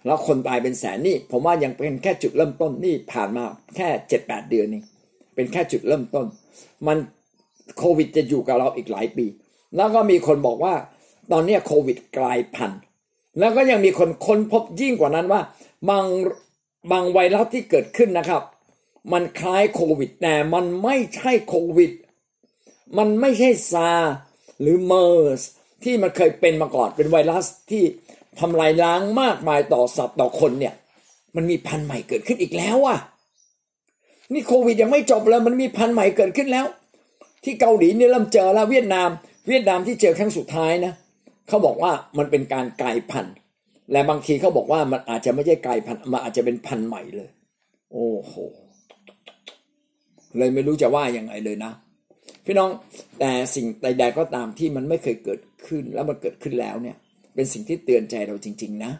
[0.06, 3.44] แล้วคนตายเป็นแสนนี่ ผมว่ายังเป็นแค่จุดเริ่มต้นนี่ผ่านมา
[3.76, 4.82] แค่เจ็ดแปดเดือนนี่
[5.34, 6.26] เป็นแค่จุดเริ่มต้น
[6.86, 6.96] มัน
[7.78, 9.26] โควิดจะอยู่กับเราอีกหลายปี
[9.76, 10.74] แล้วก็มีคนบอกว่า
[11.32, 12.80] ตอนนี้โควิดกลายพันธุ์
[13.38, 15.40] แล้วก็ยังมีคนค้นพบยิ่งกว่านั้นว่า
[15.88, 16.06] บาง
[16.90, 18.42] บางไวรัสที่เกิดขึ้นนะครับ
[19.12, 21.90] มันคล้ายโควิดแต่มันไม่ใช่โควิด
[22.98, 23.90] มันไม่ใช่ซา
[24.60, 25.42] หรือเมอร์ส
[25.84, 27.82] ที่มันเคยเป็นมาก่อนเป็นไวรัสที่
[28.40, 30.74] ทำลายล้างมากมายต่อสัตว์ต่อคนเนี่ย
[31.36, 32.98] มันมีพันธุ์ใหม่เกิดขึ้นอีกแล้วอะ
[34.32, 36.66] นี่โควิดยังไม่จบเลยมันมีพันธุ์ใหม่เกิดขึ้นแล้ว
[37.44, 39.08] ที่เกาหลีเนี่ยเริ่มเจอแล้วเวียดนาม
[39.48, 43.34] เวียดนามที่เจอครั้งสุดท้ายนะเขาบอกว่ามันเป็นการกลายพันธุ์
[43.92, 47.30] และบางทีเขาบอกว่ามันอาจจะไม่ใช่กลายพันธุ์มันอาจจะเป็นพันธุ์ใหม่เลย
[47.92, 48.34] โอ้โห
[50.38, 51.72] เลยไม่รู้จะว่ายังไงเลยนะ
[52.44, 52.70] พี่น้อง
[53.18, 56.96] แต่สิ่งใดๆก็ตามที่มันไม่เคยเกิดขึ้นแล้วมันเกิดขึ้นแล้วเนี่ย
[57.34, 58.92] เป็นสิ่งที่เตือนใจเราจริง ๆ นะ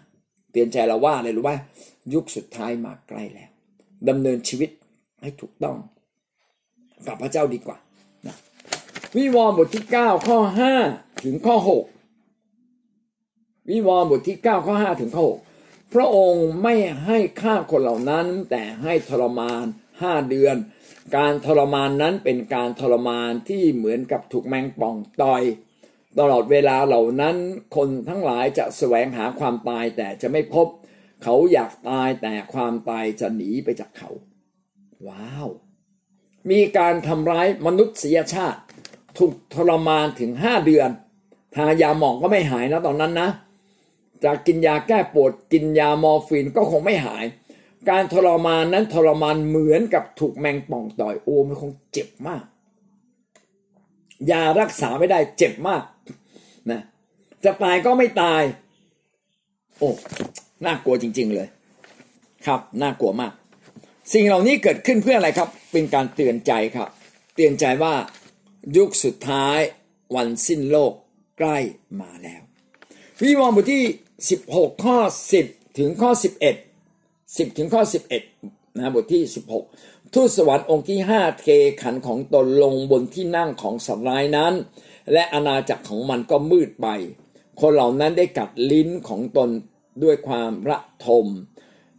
[0.53, 1.57] เตือนใจเราว่าอะไรรู้ว่า
[2.15, 3.51] ยุคสุดท้ายมาใกล้แล้ว
[4.09, 4.71] ดำเนินชีวิต
[5.23, 5.77] ให้ถูกต้อง
[7.07, 7.79] กับพระเจ้าดีกว่า
[8.27, 8.37] นะ
[9.17, 10.39] วิวรณ์บทที่ 9 ข้อ
[10.81, 11.98] 5 ถึงข้อ 6
[13.71, 15.25] วิวรณ์บทที่ 9 ข้อ 5 ถึงข้อ
[15.59, 19.65] 6 พระองค์ไม่ให้ฆ่าคนเหล่านั้น แต่ให้ทรมาน
[20.01, 20.57] ห้าเดือน
[21.17, 25.43] การทรมานนั้นเป็นการทรมานที่เหมือนกับถูกแมงป่องต่อย
[26.19, 27.37] ตลอดเวลาเหล่านั้น
[27.77, 30.67] คนทั้งหลายจะแสวงหาความตายแต่จะไม่พบ
[31.23, 34.11] เขาอยากตายแต่ความตายจะหนีไปจากเขา
[35.09, 35.49] ว้าว
[36.51, 38.61] มีการทำร้ายมนุษยชาติ
[39.19, 40.91] ถูกทรมานถึงห้าเดือน
[41.55, 43.29] ทายาหมองก็ไม่หายนะตอนนั้นนะ
[44.25, 47.25] จะกินยาแก้ปวดกินยามอร์ฟีนก็คงไม่หาย
[47.91, 52.45] การทรมานนั้นทรมานเหมือนกับถูกแมงป่องต่อยโอ้มันคงเจ็บมาก
[54.31, 55.83] ยารักษาไม่ได้เจ็บมาก
[56.71, 56.81] นะ
[57.45, 58.43] จะตายก็ไม่ตาย
[59.79, 59.91] โอ้
[60.65, 61.49] น่ากลัวจริง ๆเลย
[62.47, 63.33] ครับน่ากลัวมาก
[64.13, 66.89] สิ่งเหล่านี้เกิดขึ้นเพื่ออะไรครับ เป็นการเตือนใจครับ
[67.35, 67.95] เตือนใจว่า
[68.77, 69.59] ยุคสุดท้าย
[70.17, 70.93] วันสิ้นโลก
[71.39, 71.59] ใกล้
[72.01, 72.43] มาแล้ว
[73.21, 73.85] วิวรณ์บทที่
[74.27, 74.99] 16ข้อ
[75.39, 76.11] 10ถึงข้อ
[76.83, 77.83] 11 10ถึงข้อ
[78.31, 79.23] 11นะบทที่
[79.69, 81.47] 16ทูตสวรรค์องค์ที่5เท
[81.83, 84.55] ขันของตนลงบนที่นั่งของสัตว์ร้ายนั้น
[85.13, 86.87] และอาณาจักรของมันก็มืดไป
[87.61, 89.51] คนเหล่านั้นได้กัดลิ้นของตน
[90.03, 91.27] ด้วยความระทม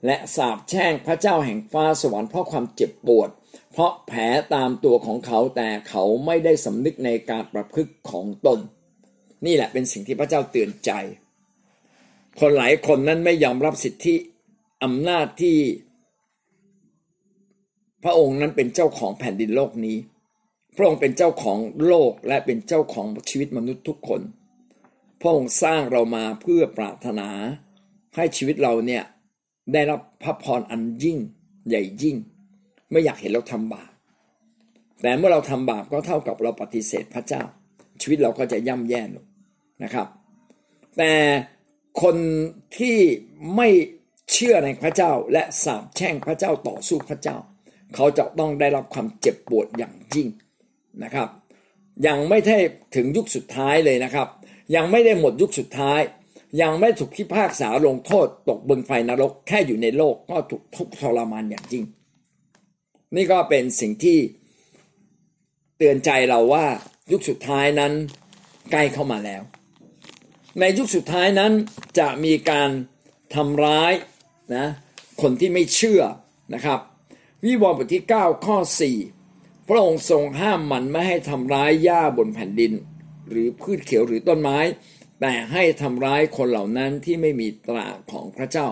[0.06, 3.30] และสาบแช่งพระเจ้าแห่งฟ้าสวรรค์เพราะความเจ็บปวด
[3.72, 4.22] เพราะแผล
[4.54, 8.60] ตามตัวของเขาแต่เขาไม่ได้สำนึกในการประพฤติของตน
[9.46, 10.92] นี่แหละเป็นสิ่งที่พระเจ้าเตือนใจ
[12.40, 14.16] คนหลายคนนั้นไม่ยอมรับสิทธิ
[14.84, 15.58] อำนาจที่
[18.04, 19.98] พระองค์นั้นเป็นเจ้าของแผ่นดินโลกนี้
[20.76, 24.22] พระองค์เป็นเจ้าของโลกและเป็นเจ้าของชีวิตมนุษย์ทุกคน
[25.22, 27.30] พระองค์สร้างเรามาเพื่อปรารถนา
[28.16, 29.04] ให้ชีวิตเราเนี่ย
[29.74, 31.18] ได้รับพระพรอันยิ่ง
[31.68, 32.18] ใหญ่ยิ่ง
[32.92, 33.92] ไม่อยากเห็นเราทำบาป
[35.02, 37.42] แต่เมื่อเราทำบาปก็เท่ากับเราปฏิเสธพระเจ้า
[38.02, 39.26] ชีวิตเราก็จะย่ำแย่ลง
[39.84, 40.08] นะครับ
[40.98, 41.12] แต่
[42.02, 42.18] คน
[42.78, 42.98] ที่
[43.56, 43.68] ไม่
[44.32, 47.38] เชื่อในพระเจ้าและสาบแช่งพระเจ้าต่อสู้พระเจ้า
[47.96, 50.28] เขาจะต้องได้รับความเจ็บปวดอย่างยิ่ง
[51.04, 51.30] นะครับ
[52.08, 52.58] ยังไม่ได้
[52.96, 54.28] ถึงยุคสุดท้ายเลยนะครับ
[54.76, 56.02] ยังไม่ได้หมดยุคสุดท้าย
[56.62, 61.86] ยังไม่ถูกพิพากษาลงโทษตกบนไฟนรกแค่อยู่ในโลกก็ถูกทุกทรมานอย่างยิ่ง
[63.16, 64.18] นี่ก็เป็นสิ่งที่
[65.78, 66.66] เตือนใจเราว่า
[67.12, 67.92] ยุคสุดท้ายนั้น
[68.72, 69.42] ใกล้เข้ามาแล้ว
[70.58, 71.52] ในยุคสุดท้ายนั้น
[72.00, 72.70] จะมีการ
[73.36, 73.94] ทำร้าย
[74.56, 74.66] นะ
[75.22, 76.02] คนที่ไม่เชื่อ
[76.54, 76.80] นะครับ
[77.46, 78.58] วิวรณ์บทที่ 9 ข้อ
[79.12, 82.74] 4 พระองค์ทรงห้ามมันไม่ให้ทำร้ายหญ้าบนแผ่นดิน
[83.30, 84.60] หรือพืชเขียวหรือต้นไม้
[85.20, 88.68] แต่ให้ทำร้ายคนเหล่านั้นที่ไม่มีตราของพระเจ้า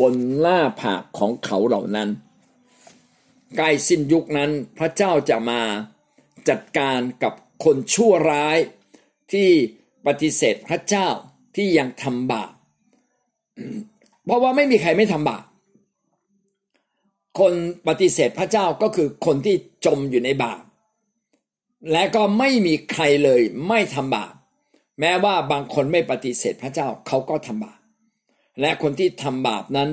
[0.00, 2.08] บนหน้าผากของเขาเหล่านั้น
[3.56, 5.60] ใกล้สิ้นยุคนั้นพระเจ้าจะมา
[6.48, 8.58] จัดการกับคนชั่วร้าย
[9.32, 9.50] ที่
[10.08, 11.08] ปฏิเสธพระเจ้า
[11.56, 12.52] ที่ยังทำบาป
[14.24, 15.44] เพราะว่าไม่มีใครไม่ทำบาป
[17.38, 17.54] คน
[17.88, 19.56] ปฏิเสธพระเจ้าก็คือคนที่
[19.86, 20.62] จมอยู่ในบาป
[21.92, 24.32] และก็ไม่มีใครเลยไม่ทำบาป
[25.00, 27.78] แม้ว่าบางคนไม่ปฏิเสธพระเจ้าเขาก็ทำบาป
[28.60, 29.90] และคนที่ทำบาปนั้น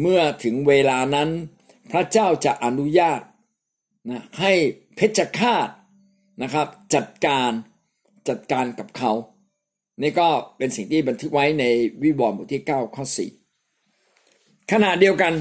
[0.00, 1.28] เมื่อถึงเวลานั้น
[1.92, 3.20] พระเจ้าจะอนุญาต
[4.10, 4.52] นะให้
[4.96, 5.68] เพชฌฆาต
[6.42, 7.50] นะครับ จัดการ
[8.28, 9.12] จัดการกับเขา
[10.02, 11.64] นี่ก็เป็นสิ่งที่บันทึกไว้ใน
[12.02, 13.04] วิวรณ์บทที่9ข้อ
[13.88, 15.32] 4ขณะเดียวกัน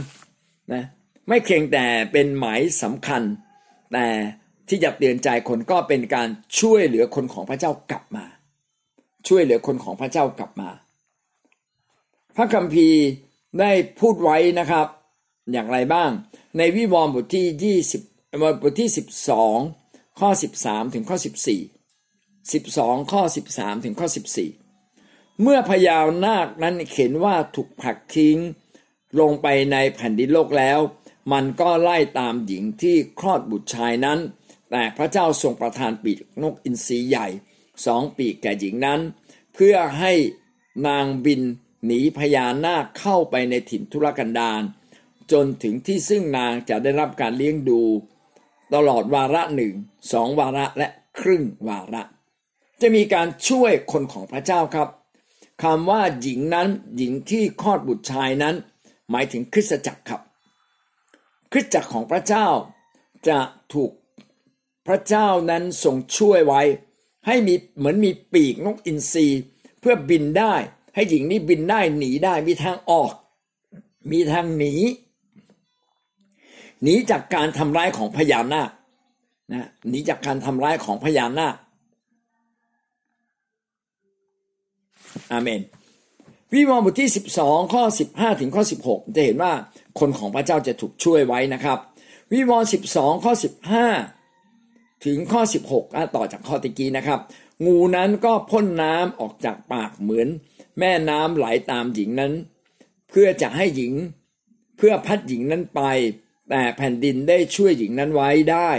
[0.74, 0.84] นะ
[1.28, 3.22] ไม่เพียงแต่เป็นหมายสำคัญ
[3.94, 4.08] แต่
[4.70, 6.28] ที่จะเตือนใจคนก็เป็นการ
[6.60, 8.26] ช่วยเหลือคนของพระเจ้ากลับมา
[9.28, 10.70] ช่วยเหลือคนของพระเจ้ากลับมา
[12.36, 13.02] พระคัมภีร์
[13.60, 14.88] ได้พูดไว้นะครับ
[15.52, 16.10] อย่างไรบ้าง
[16.58, 18.90] ในวิวรณ์บทที่20บทที่
[19.54, 20.30] 12 ข้อ
[20.62, 21.18] 13 ถึงข้อ
[21.50, 21.79] 14
[22.48, 23.22] 12 ข้อ
[23.54, 24.08] 13 ถึงข้อ
[24.74, 28.38] 14 เมื่อพญานาคนั้นเห็นว่าถูกผลักทิ้ง
[29.20, 30.80] ลงไปในแผ่นดินโลกแล้ว
[31.32, 34.20] มันก็ไล่ตามหญิงที่คลอดบุตรชายนั้น
[34.72, 37.28] แต่พระเจ้าทรงประทานปีกนกอินทรีใหญ่
[37.86, 39.00] สองปีกแก่หญิงนั้น
[39.54, 40.14] เพื่อให้
[40.88, 41.42] นางบิน
[41.86, 44.62] หนีพญานาคเข้าไปในถิ่นทุรกันดาร
[45.32, 47.82] จนถึงที่ซึ่งนางจะได้รับการเลี้ยงดู
[48.74, 49.74] ตลอดวาระหนึ่ง
[50.12, 50.88] สองวาระและ
[51.20, 52.04] ครึ่งวาระ
[52.82, 54.90] จะมีการช่วยคนของพระเจ้าครับ
[55.64, 56.68] คำว่าหญิงนั้น
[56.98, 58.56] หญิงที่คลอดบุตรชายนั้น
[59.12, 60.22] หมายถึงคริสตจักรครับ
[61.52, 62.48] คริสตจักรของพระเจ้า
[63.28, 63.40] จะ
[63.74, 63.92] ถูก
[64.88, 66.62] พระเจ้านั้นทรงช่วยไว้
[67.28, 69.28] ให้มีเหมือนมีปีกนกอินทรี
[69.80, 70.54] เพื่อบินได้
[70.96, 73.14] ให้หญิงนี้บินได้หนีได้มีทางออก
[74.12, 74.74] มีทางหนี
[76.84, 78.70] หนีจากการทำร้ายของพญานาค
[79.54, 81.56] นะหนีจากการทำร้ายของพญานาค
[85.32, 85.62] อาเมน
[86.54, 87.10] วิวรณ์บทที่
[87.40, 89.54] 12 ข้อ 15 ถึงข้อ 16 จะเห็นว่า
[90.00, 91.78] คนของพระเจ้าจะถูกช่วยไว้นะครับ
[92.32, 93.34] วิวรณ์ 12 ข้อ
[94.18, 95.42] 15 ถึงข้อ
[95.76, 97.20] 16 ต่อจากข้อตะกี้นะครับ
[97.66, 100.28] งูนั้นก็พ่นน้ำออกจากปากเหมือน
[100.80, 102.34] แม่น้ำไหลตามหญิงนั้น
[103.10, 103.94] เพื่อจะให้หญิง
[104.78, 105.82] เพื่อพัดหญิงนั้นไป
[106.50, 108.72] แต่แผ่นดินได้ช่วยหญิงนั้นไว้ได้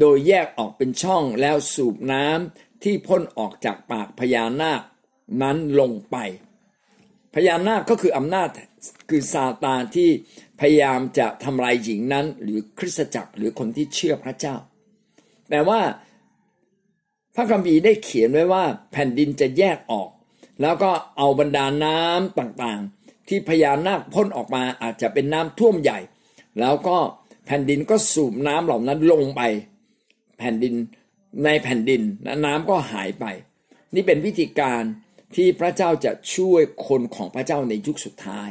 [0.00, 4.82] โดยแยกออกเป็นช่องแล้วสูบน้ำที่พ่นออกจากปากพญานาค
[5.42, 6.16] นั้นลงไป
[7.34, 8.48] พญานาคก็คืออำนาจ
[9.08, 10.10] คือซาตานที่
[10.60, 14.56] พยายามจะทำลายหญิงนั้น หรือคริสตจักรหรือคนที่เชื่อพระเจ้า
[15.50, 15.80] แต่ว่า
[17.34, 20.08] พระคัมภีร์ได้เขียนไว้ว่าแผ่นดินจะแยกออก
[20.62, 25.98] แล้วก็เอาบรรดาน้ำต่างๆ ที่พญานาคพ่นออกมาอาจจะเป็นน้ำท่วมใหญ่
[26.60, 26.96] แล้วก็
[27.46, 29.42] แผ่นดินก็สูบน้ำเหล่านั้นลงไป
[30.38, 30.74] แผ่นดิน
[31.44, 32.02] ในแผ่นดิน
[32.46, 33.24] น้ำก็หายไป
[33.94, 34.82] นี่เป็นวิธีการ
[35.36, 38.50] ที่พระเจ้าจะช่วยคนของพระเจ้าในยุคสุดท้าย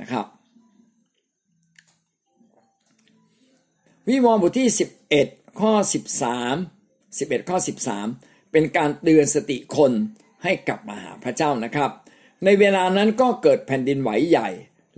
[0.00, 0.26] นะครับ
[4.08, 4.68] วิวรณ์บทที่
[5.14, 5.72] 11 ข้อ
[6.44, 7.58] 13 11 ข้อ
[8.06, 9.92] 13 เป็นการเตือนสติคน
[10.42, 11.90] ให้กลับมาหาพระเจ้านะครับ
[12.44, 14.48] ในเวลานั้นก็เกิดแผ่นดินไหวใหญ่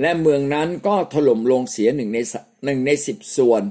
[0.00, 2.18] และเมืองนั้นก็ถล่มลงเสียหนึ่งใน
[2.64, 3.62] หนึ่งในสิบส่วน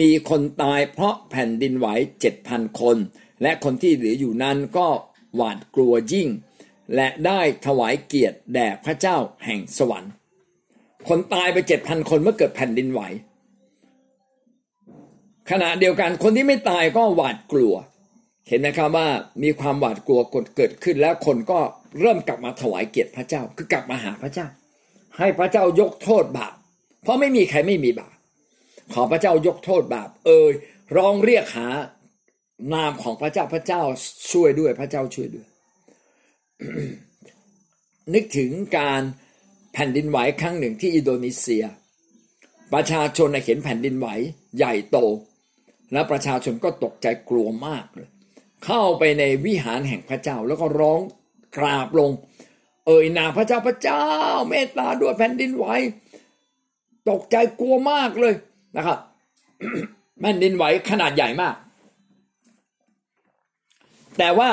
[0.00, 1.86] มีคนตายเพราะแผ่นดินไหว
[2.20, 2.96] เจ็ดพันคน
[3.42, 4.88] และคนที่เหลืออยู่นั้นก็
[5.34, 6.28] หวาดกลัวยิ่ง
[6.94, 10.12] และได้ถวายเกียรติแด่พระเจ้าแห่งสวรรค์
[11.08, 13.02] คนตายไปเจ็ดพันคนเมื่อเกิดแผ่นดินไหว
[15.50, 17.74] ขณะเดียวกันคนที่ไม่ตายก็หวาดกลัว
[18.48, 19.08] เห็นไหมครับว่า
[19.42, 20.20] มีความหวาดกลัว
[20.56, 21.58] เกิดขึ้นแล้วคนก็
[22.00, 24.46] เริ่มกลับมาถวายเกียรติพระเจ้า คือกลับมาหาพระเจ้า
[25.18, 26.54] ให้พระเจ้ายกโทษบาป
[27.02, 28.14] เพราะไม่มีใครไม่มีบาป
[28.92, 30.52] ขอพระเจ้ายกโทษบาป เอ่ย
[30.96, 31.68] ร้องเรียกหา
[32.72, 33.82] นามของพระเจ้าพระเจ้า
[34.32, 35.46] ช่วยด้วยพระเจ้าช่วยด้วย
[38.14, 39.02] นึกถึงการ
[39.72, 41.64] แผ่นดินไหวครั้งหนึ่งที่อินโดนีเซีย
[42.72, 44.08] ประชาชนเห็นแผ่นดินไหว
[44.56, 44.98] ใหญ่โต
[45.92, 48.08] และประชาชนก็ตกใจกลัวมากเลย
[48.64, 51.00] เข้าไปในวิหารแห่งพระเจ้าแล้วก็ร้อง
[51.56, 52.10] กราบลง
[52.86, 54.04] เอ่ยนาพระเจ้าพระเจ้า
[54.48, 55.66] เมตตาด้วยแผ่นดินไหว
[57.10, 58.34] ตกใจกลัวมากเลย
[58.76, 58.98] นะครับ
[60.20, 61.54] แผ่นดินไหวขนาดใหญ่มาก
[64.18, 64.50] แต่ว่า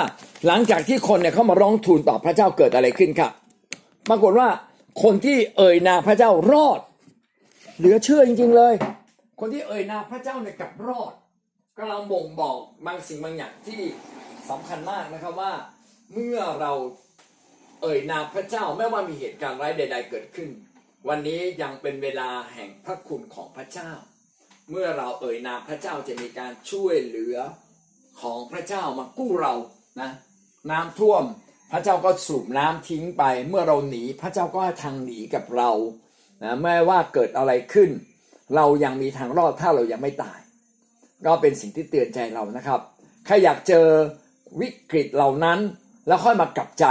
[0.47, 3.32] หลังจากที่คนเนี่ยเขามาร้องทูลต่อพระเจ้าเกิดอะไรขึ้นครับ
[4.09, 4.49] ปรากฏว่า
[5.03, 6.80] คนที่เอ่ยนามพระเจ้ารอด
[7.78, 8.74] เหลือเชื่อจริงๆเลย
[9.39, 11.14] คนที่เอ่ยนามพระเจ้าเนี่ยกลับรอด
[11.78, 13.82] กำลังบ่งบอกบางสิ่งบางอย่างที่
[14.49, 15.53] สำคัญมากนะครับว่า
[16.14, 16.72] เมื่อเรา
[17.82, 20.49] เอ่ยนามพระเจ้าไม่ว่ามีเหตุการณ์ร้ายใด ๆ เกิดขึ้น
[21.09, 23.91] วันนี้ยังเป็นเวลาแห่งพระคุณของพระเจ้า
[24.72, 27.38] เมื่อเราเอ่ยนามพระเจ้าจะมีการช่วยเหลือ
[28.22, 29.53] ของพระเจ้ามากู้เรา
[30.01, 30.11] นะ
[30.72, 31.24] น้ำท่วม
[31.72, 35.72] พระเจ้าก็สูบน้ำทิ้งไปเมื่อเราหนีพระเจ้าก็ทางหนีกับเรา
[36.43, 37.89] นะไม่ว่าเกิดอะไรขึ้น
[38.55, 40.39] เรายังมีทางรอดถ้าเรายังไม่ตาย
[41.26, 42.80] ก็เป็นสิ่งที่เตือนใจเรานะครับ
[43.26, 43.86] ใครอยากเจอ
[44.61, 45.59] วิกฤตเหล่านั้น
[46.07, 46.86] แล้วค่อยมากลับใจ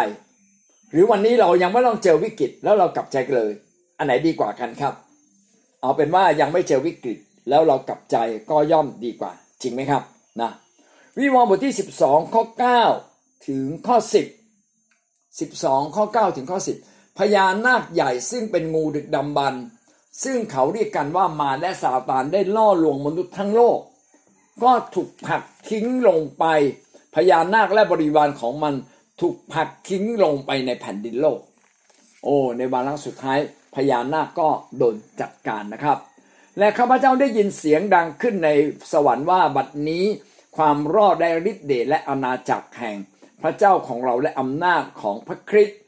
[0.91, 3.53] หรือวันนี้เรายังไม่ต้องเจอวิกฤตแล้วเรากลับใจเลย
[3.99, 4.95] อันไหนดีกว่ากันครับ
[5.83, 7.19] เอาเป็นว่ายังไม่เจอวิกฤต
[7.49, 8.17] แล้วเรากลับใจ
[8.51, 10.03] ก็ย่อมดีกว่า จริงไหมครับ
[10.41, 10.51] นะ
[11.19, 12.45] วิวรณ์บทที่ 12 ข้อ
[12.95, 13.97] 9 ถึงข้อ
[14.77, 16.59] 10 12 ข้อ 9 ถึงข้อ
[16.89, 19.55] 10 พญานาคใหญ่ซึ่งเป็นงูดึกดำบรร
[20.25, 23.79] ซึ่งเขาเรียกกันว่ามาและซาตานได้ล่อลวงมนุษย์ทั้งโลก
[24.63, 26.45] ก็ถูกผลักทิ้งลงไป
[27.15, 28.75] พญานาคและบริวารของมัน
[29.21, 31.39] ถูกผลักทิ้งลงไปในแผ่นดินโลก
[32.25, 33.39] โอ้ในวาระสุดท้าย
[33.75, 34.49] พญานาคก็
[34.79, 35.99] โดนจัดการนะครับ
[36.59, 38.51] และข้าพเจ้าได้ยินเสียงดังขึ้นใน
[38.93, 40.05] สวรรค์ว่าบัดนี้
[40.57, 42.97] ความรอดได้ฤทธิ์เดชและอาณาจักรแห่ง
[43.43, 45.79] พระเจ้าของเราและอำนาจของพระคริสต์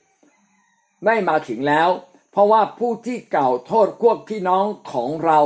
[1.07, 1.89] ได้มาถึงแล้ว
[2.33, 5.41] เพราะว่าผู้ที่กล่าวโทษพวกพี่น้องของเรา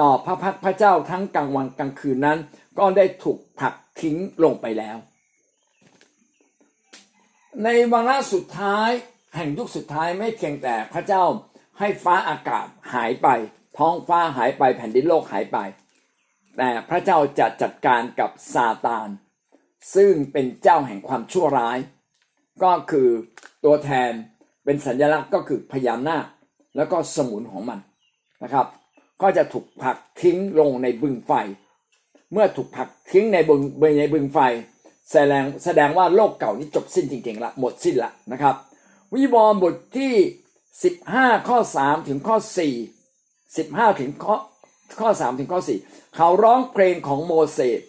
[0.00, 2.38] ต่อพระพักพระเจ้าทั้งกลางวันกลางคืนนั้น
[2.78, 4.96] ก็ได้ถูกผลักทิ้งลงไปแล้ว
[7.64, 8.90] ในวาระสุดท้าย
[9.34, 11.24] แห่งยุคสุดท้ายไม่เพียงแต่พระเจ้า
[11.78, 13.28] ให้ฟ้าอากาศหายไป
[13.78, 15.58] ท้องฟ้าหายไปแผ่นดินโลกหายไป
[16.58, 19.08] แต่พระเจ้าจะจัดการกับซาตาน
[19.94, 21.78] ซึ่งเป็นเจ้าแห่งความชั่วร้าย
[22.62, 23.08] ก็คือ
[23.64, 24.10] ตัวแทน
[24.64, 26.26] เป็นสัญลักษณ์ก็คือพญานาค
[26.76, 27.78] แล้วก็สมุนของมัน
[28.42, 28.66] นะครับ
[29.22, 31.32] ก็จะถูกผลักทิ้งลงในบึงไฟ
[32.32, 33.60] เมื่อถูกผลักทิ้งในบึง
[34.00, 34.38] ในบึงไฟ
[35.10, 38.54] แสดงแสดงว่าโลกเก่านี้จบสิ้นจริงๆละหมดสิ้นละนะครับ
[39.14, 40.14] วิวรณ์บทที่
[40.80, 42.36] 15 ข้อ 3 ถึงข้อ
[43.16, 44.36] 4 15 ถึงข้อ
[45.00, 47.80] ข้อ3ถึงข้อ4เขาร้องเพลงของโมเสส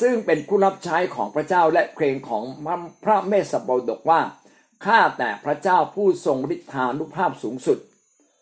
[0.00, 2.44] ซึ่งเป็นผู้รับใช้ของพระเจ้าและเพลงของ
[3.04, 3.54] พระเมสส
[3.86, 4.20] โดกว่า
[4.86, 7.78] ข้าแต่พระเจ้าผู้ทรงฤทธานุภาพสูงสุด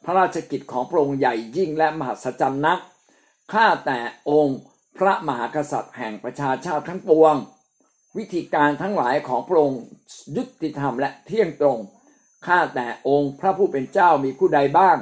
[0.04, 2.80] พระราชกิจของพระองค์ใหญ่ยิ่งและมหัศจรรย์นัก
[3.52, 3.98] ข้าแต่
[4.30, 4.59] องค์
[4.98, 7.34] พระมหากษัตริย์แห่งประชาชาติทั้งปวง
[8.18, 9.80] วิธีการทั้งหลายของพระองค์
[10.36, 11.78] ยุติธรรมและเที่ยงตรง
[12.46, 14.96] ข้าแต่องค์พระผู้เป็นเจ้ามีผู้ใดบ้าง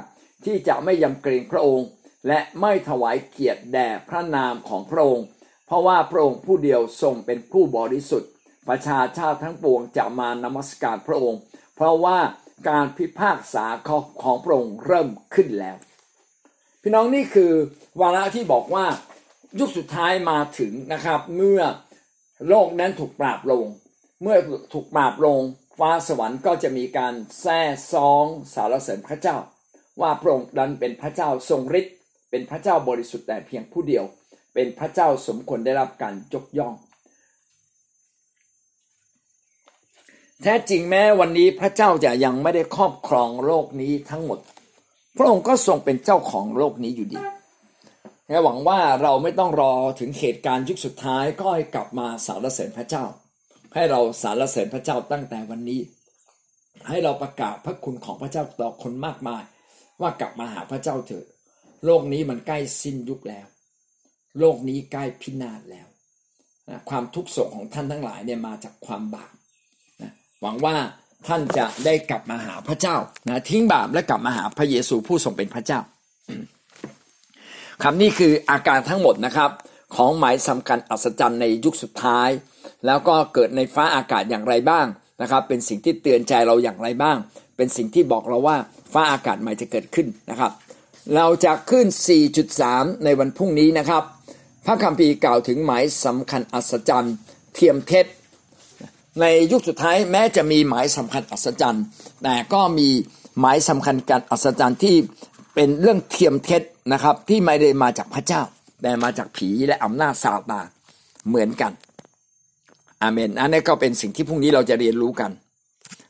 [0.45, 1.87] ที่จะไม่ยำเกรงพระองค์
[2.27, 5.27] และไม่ถวายเกียรติแด่พระนามของพระองค์
[5.67, 8.31] เพราะว่าพระองค์ผู้เดียวทรงเป็นผู้บริสุทธิ์
[8.69, 11.41] ประชาชาติทั้งปวงจะมานมัสการพระองค์
[11.77, 12.19] เพราะว่า
[12.69, 13.67] การพิพากษา
[14.23, 15.77] ของพระองค์เริ่มขึ้นแล้ว
[16.83, 17.53] พี่น้องนี่คือ
[18.01, 18.87] วาระที่บอกว่า
[19.59, 21.61] ยุคสุดท้ายมาถึงนะครับ เมื่อ
[22.49, 23.65] โลกนั้นถูกปราบลง
[24.23, 24.37] เมื่อ
[24.73, 25.41] ถูกปราบลง
[25.79, 27.61] ฟ้าสวรรค์ก็จะมีการแซ่
[27.93, 29.37] ซองสารเสริญพระเจ้า
[30.01, 31.95] ว่าพระองค์นั้นเป็นพระเจ้าทรงฤทธิ์
[32.37, 34.05] เป็นพระเจ้าบริสุทธิ์แต่เพียงผู้เดียว
[34.55, 36.75] เป็นพระเจ้าสมควรได้รับการยกย่อง
[40.43, 44.39] แท้จริงแม้วันนี้พระเจ้าจะยังไม่ได้ครอบครองโลกนี้ทั้งหมด
[45.17, 47.21] พระองค์ก็ทรงเป็นเจ้าของโลกนี้อยู่ดี
[48.29, 53.05] และหวังว่าเราไม่ต้องรอถึงเหตุการณ์ยุคสุดท้ายก็ให้กลับมาสารเสริญพระเจ้า
[53.75, 55.81] ให้เราสารเสริญพระเจ้าตั้งแต่วันนี้
[56.89, 59.43] ให้เราประกาศพระคุณของพระเจ้าต่อคนมากมาย
[60.01, 61.27] ว่ากลับมาหาพระเจ้าเถิด
[61.85, 63.47] โลกนี้มันใกล้สิ้นยุคแล้ว
[64.39, 65.87] โลกนี้ใกล้พินาศแล้ว
[66.89, 69.35] ความทุกข์โศกของท่านทั้งหลายเนี่ยมาจากความบาป
[70.41, 70.77] หวังว่า
[71.27, 72.97] ท่านจะได้กลับมาหาพระเจ้า
[73.29, 75.81] นะทิ้งบาปและกลับมาหาพระเยซูผู้ทรงเป็นพระเจ้า
[77.83, 79.51] คำนี้คืออาการทั้งหมดนะครับ
[79.95, 82.31] ของหมายสำคัญอัศจรรย์ในยุคสุดท้าย
[82.87, 84.87] แล้วก็เกิดในฟ้าอากาศอย่างไรบ้าง
[85.23, 87.17] นะครับ เป็นสิ่งที่เตือนใจเราอย่างไรบ้าง
[87.57, 88.57] เป็นสิ่งที่บอกเราว่า
[88.93, 90.53] ฟ้าอากาศใหม่จะเกิดขึ้นนะครับ
[91.17, 91.87] เราจะขึ้น
[92.47, 94.03] 4.3 ในวันพรุ่งนี้นะครับ
[94.67, 97.15] พระคัมภีร์กล่าวถึงหมายสำคัญอัศจรรย์
[97.55, 98.07] เทียมเท็จ
[99.21, 101.85] ในยุคสุดท้ายแม้จะมีหมายสำคัญอัศจรรย์
[102.23, 102.89] แต่ก็มี
[103.41, 104.97] หมายสำคัญการอัศจรรย์ที่
[105.55, 108.43] เป็นเรื่องเทียมเท็จนะครับที่ไม่ได้มาจากพระเจ้า
[108.83, 110.67] แต่มาจากผีและอำนาจซาตาน
[111.29, 111.73] เหมือนกัน
[113.03, 115.31] อาเมน อันนี้ก็เป็นสิ่งที่พรุ่งนี้เราจะเรียนรู้กัน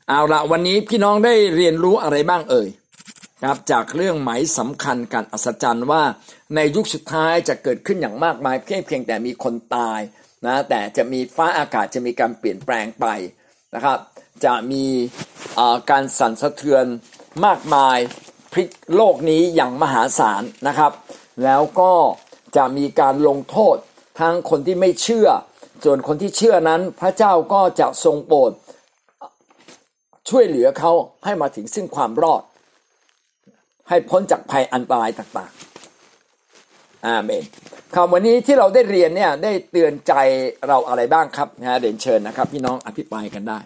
[0.09, 2.69] เอาละวันนี้พี่น้องได้เรียนรู้อะไรบ้างเอ่ย
[3.43, 6.03] ครับจากเรื่องหมายสำคัญการอัศจรรย์ว่า
[6.55, 10.01] ในยุคสุดท้ายจะเกิดขึ้นอย่างมากมายเพียงเพียงแต่มีคนตาย
[10.47, 13.07] นะแต่จะมีฟ้าอากาศจะมีการเปลี่ยนแปลงไป
[13.75, 13.99] นะครับ
[14.45, 14.85] จะมี
[15.91, 16.85] การสั่นสะเทือน
[17.47, 17.99] มากมาย
[18.53, 20.93] พลิกโลกนี้อย่างมหาศาลนะครับ
[21.45, 21.93] แล้วก็
[22.57, 23.77] จะมีการลงโทษ
[24.21, 25.29] ทั้งคนที่ไม่เชื่อ
[25.85, 28.53] ส่วนคนที่เชื่อนั้นพระเจ้าก็จะทรงโปรด
[30.29, 30.93] ช่วยเหลือเขา
[31.25, 32.43] ให้มาถึงซึ่งความรอด
[33.89, 37.45] ให้พ้นจากภัยอันตรายต่างๆอาเมน
[37.95, 40.13] คำวันนี้ที่เราได้เรียนเนี่ยได้เตือนใจ
[40.69, 43.59] เราอะไรบ้างครับนะเด่นเชิญนะครับ พี่น้องอภิปรายกันได้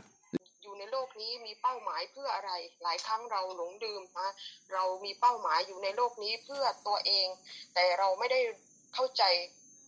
[0.62, 2.52] อยู่ในโลกนี้มีเป้าหมายเพื่ออะไร
[2.82, 4.30] หลายครั้งเราหลงดื่มนะ
[4.72, 7.26] เรามีเป้าหมายอยู่ในโลกนี้เพื่อตัวเอง
[7.74, 8.40] แต่เราไม่ได้
[8.94, 9.22] เข้าใจ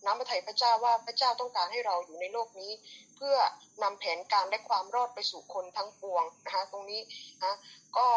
[0.05, 2.71] น้ำพระทัยพระเจ้าว่าพระเจ้าต้องการให้เราอยู่ในโลกนี้
[3.17, 3.35] เพื่อ
[3.83, 7.01] นำแผนการและความรอดไปสู่คนทั้งปวงนะคะตรงนี้
[7.43, 7.53] นะ
[7.97, 8.07] ก็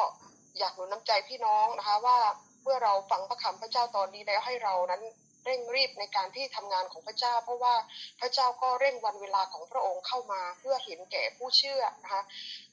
[0.59, 2.19] อยากหนุนน้ำใจพี่น้องนะคะ ว่า
[2.63, 5.03] เมื่อเราฟังพระคำพระเจ้าตอนนี้แล้วให้เรานั้น
[5.45, 7.75] เร่งรีบในการที่ทำงานของพระเจ้า เพราะว่า
[8.21, 12.23] พระเจ้าก็เร่งวันเวลาของพระองค์เข้ามาเพื่อเห็นแก่ผู้เชื่อนะคะ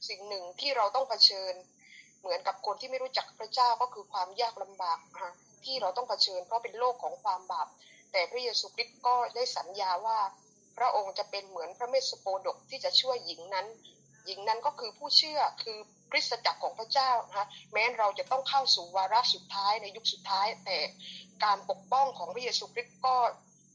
[0.08, 1.54] สิ่งหนึ่งที่เราต้องเผชิญ
[2.20, 5.32] เหมือนกับคนที่ไม่รู้จักพระเจ้าก็คือความยากลำบากนะคะ
[5.66, 7.68] ที่เราต้องเผชิญเพราะเป็นโลกของความบาป
[8.12, 10.20] แต่พระเยซูคริสต์ก็ได้สัญญาว่า
[10.78, 13.68] พระองค์จะเป็นเหมือนพระเมสสโปดกที่จะช่วยหญิงนั้น
[14.26, 15.78] หญิงนั้นก็คือผู้เชื่อคือ
[16.12, 20.80] คริสตจักรของพระเจ้านะคะแม้เราจะต้องเข้าสู่วาระสุดท้ายในยุคสุดท้าย แต่
[21.44, 23.16] การปกป้องของพระเยซูคริสต์ก็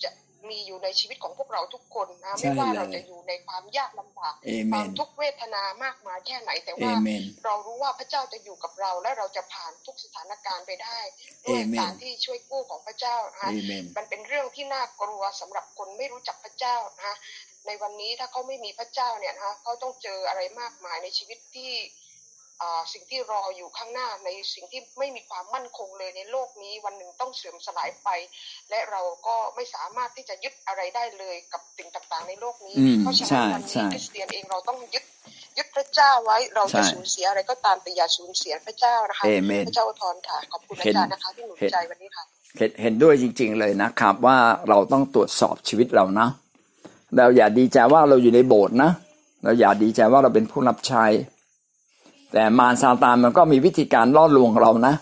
[0.02, 0.10] จะ
[0.50, 4.34] มีอยู่ในชีวิตของพวกเราทุกคนนะไม่ว่าเราจะอยู่ในความยากลำบาก
[4.72, 6.92] ความทุกเวทนามากมายแค่ไหนแต่ว่า
[7.44, 10.98] เรารู้ว่าพระเจ้าจะอยู่กับเรา และเราจะผ่านทุกสถานการณ์ไปได้
[11.44, 13.50] ด้วยการที่ช่วยกู้ของพระเจ้านะ
[13.96, 17.14] มันเป็นเรื่องที่น่ากลัวสำหรับคนไม่รู้จักพระเจ้านะ
[17.66, 21.72] ในวันนี้ถ้าเขาไม่มีพระเจ้าเนี่ยนะเขาต้องเจออะไรมากมายในชีวิตที่
[22.92, 28.08] สิ่งที่รออยู่ข้างหน้าในสิ่งที่ไม่มีความมั่นคงเลยในโลกนี้วันหนึ่งต้องเสื่อมสลายไป
[28.70, 35.04] และเราก็ไม่สามารถที่จะยึดอะไรได้เลยกับสิ่งต่างๆในโลกนี้ เพราะฉะนั้นวันนี้คริสเตียนเองเราต้องยึด
[35.58, 39.24] ยึดพระเจ้าไว้เราจะสูญเสียอะไรก็ตามแต่อย่าสูญเสียพระเจ้านะคะ
[39.68, 42.24] พระเจ้าทอนค่ะขอบคุณอาจารย์นะคะที่หนุนใจวันนี้ค่ะ
[42.82, 44.38] เห็นด้วยจริง ๆเลยนะครับ ว่า
[44.68, 46.28] เราต้องตรวจสอบชีวิตเรานะ
[47.16, 48.90] เราอย่าดีใจว่าเราอยู่ในโบสถ์นะ
[49.44, 51.04] เราอย่าดีใจว่าเราเป็นผู้รับใช้
[52.32, 54.94] แต่มารซาตานมันก็มีวิธีการล่อลวงเรานะ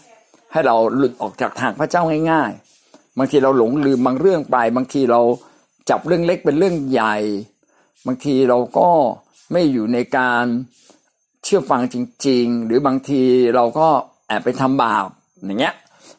[0.52, 2.50] ให้เราหลุดออกจากทางพระเจ้าง่าย
[2.86, 5.20] ๆ บางทีเราหลงลืมบางเรื่องไป บางทีเรา
[5.90, 7.16] จับเรื่องเล็กเป็นเรื่องใหญ่
[8.06, 8.88] บางทีเราก็
[9.52, 10.44] ไม่อยู่ในการ
[11.44, 11.96] เชื่อฟังจ
[12.26, 13.22] ริง ๆ หรือบางที
[13.54, 13.88] เราก็
[14.28, 15.08] แอบไปทำบาป
[15.44, 15.74] อย่างเงี้ย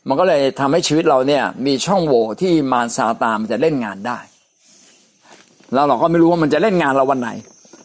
[0.08, 4.20] มันก็เลยทำให้ชีวิตเราเนี่ย มีช่องโหว่ที่มารซาตานมันจะเล่นงานได้
[5.74, 7.30] แล้วเราก็ไม่รู้ว่ามันจะเล่นงานเราวันไหน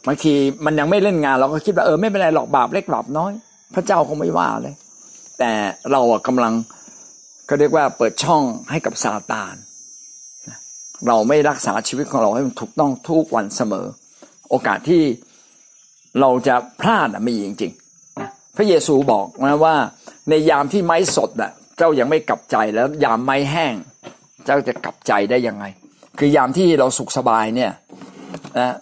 [0.06, 0.32] บางที
[0.64, 3.32] มันยังไม่เล่นงานเราก็คิดว่าเออไม่เป็นไรหรอกบาปเล็กบาปน้อย
[3.74, 4.74] พระเจ้าคงไม่ว่าเลย
[5.38, 5.50] แต่
[5.90, 6.52] เราอะกำลัง
[7.48, 9.54] ก็เรียกว่าเปิดช่องให้กับซาตาน
[11.06, 13.86] เราไม่รักษาชีวิตของเราให้มันถูกต้องทุกวันเสมอ
[14.50, 15.02] โอกาสที่
[16.20, 19.76] เราจะพลาดมีจริงๆพระเยซูบอกนะว่า
[20.28, 23.74] ในยามที่ไม้สดอะเจ้ายังไม่กลับใจแล้วยามไม้แห้ง
[24.44, 25.64] เจ้าจะกลับใจได้ยังไง
[26.18, 27.72] คือยามที่เราสุขสบายเนี่ย
[28.58, 28.74] นะ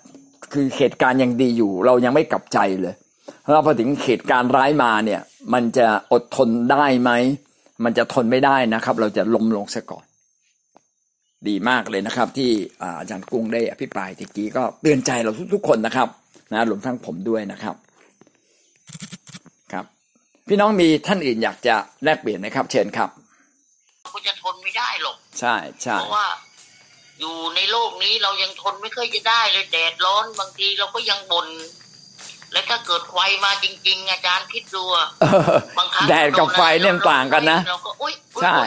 [0.53, 2.95] คือเหตุการณ์ยังดีอยู่ เรายังไม่กลับใจเลย
[3.43, 5.21] แล้วพอถึงเหตุการณ์ร้ายมาเนี่ย
[5.55, 7.11] มันจะอดทนได้ไหม
[7.85, 10.05] มันจะทนไม่ได้นะครับ เราจะล้มลงซะก่อน
[11.49, 12.51] ดีมากเลยนะครับ ที่
[12.99, 16.09] อาจารย์กุ้งได้อภิปรายตะกี้ก็เตือนใจเราทุกๆคนนะครับ
[16.53, 17.77] นะรวมทั้งผมด้วยนะครับ
[19.73, 19.85] ครับ
[20.49, 21.75] พี่น้องมีท่านอื่นอยากจะ
[22.05, 23.11] แลกเปลี่ยนนะครับ เชิญครับ
[24.09, 26.27] ก็จะทนไม่ได้หรอกใช่ใช่เพราะว่า
[27.19, 31.49] อยู่ในโลกนี้เรายังทนไม่เคยจะได้เลยแดดร้อนบางทีเราก็ยังบน่น
[32.53, 34.85] แล้วถ้าเกิดไฟมาจริง ๆ อาจารย์คิดดู
[35.79, 38.59] บางครั้งแดดกับไฟเนี่ยต่างกันนะเราก็อุ้ยใช่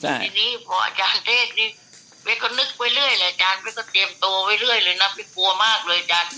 [0.00, 1.68] ใช่ทีนี้พออาจารย์เทศนี่
[2.22, 6.30] เป๊กก็นึกไปเรื่อยเลยอาจารย์เป๊กก็เตรียมตัวไว้เรื่อยเลยนะเป๊กกลัวมากเลยอาจารย์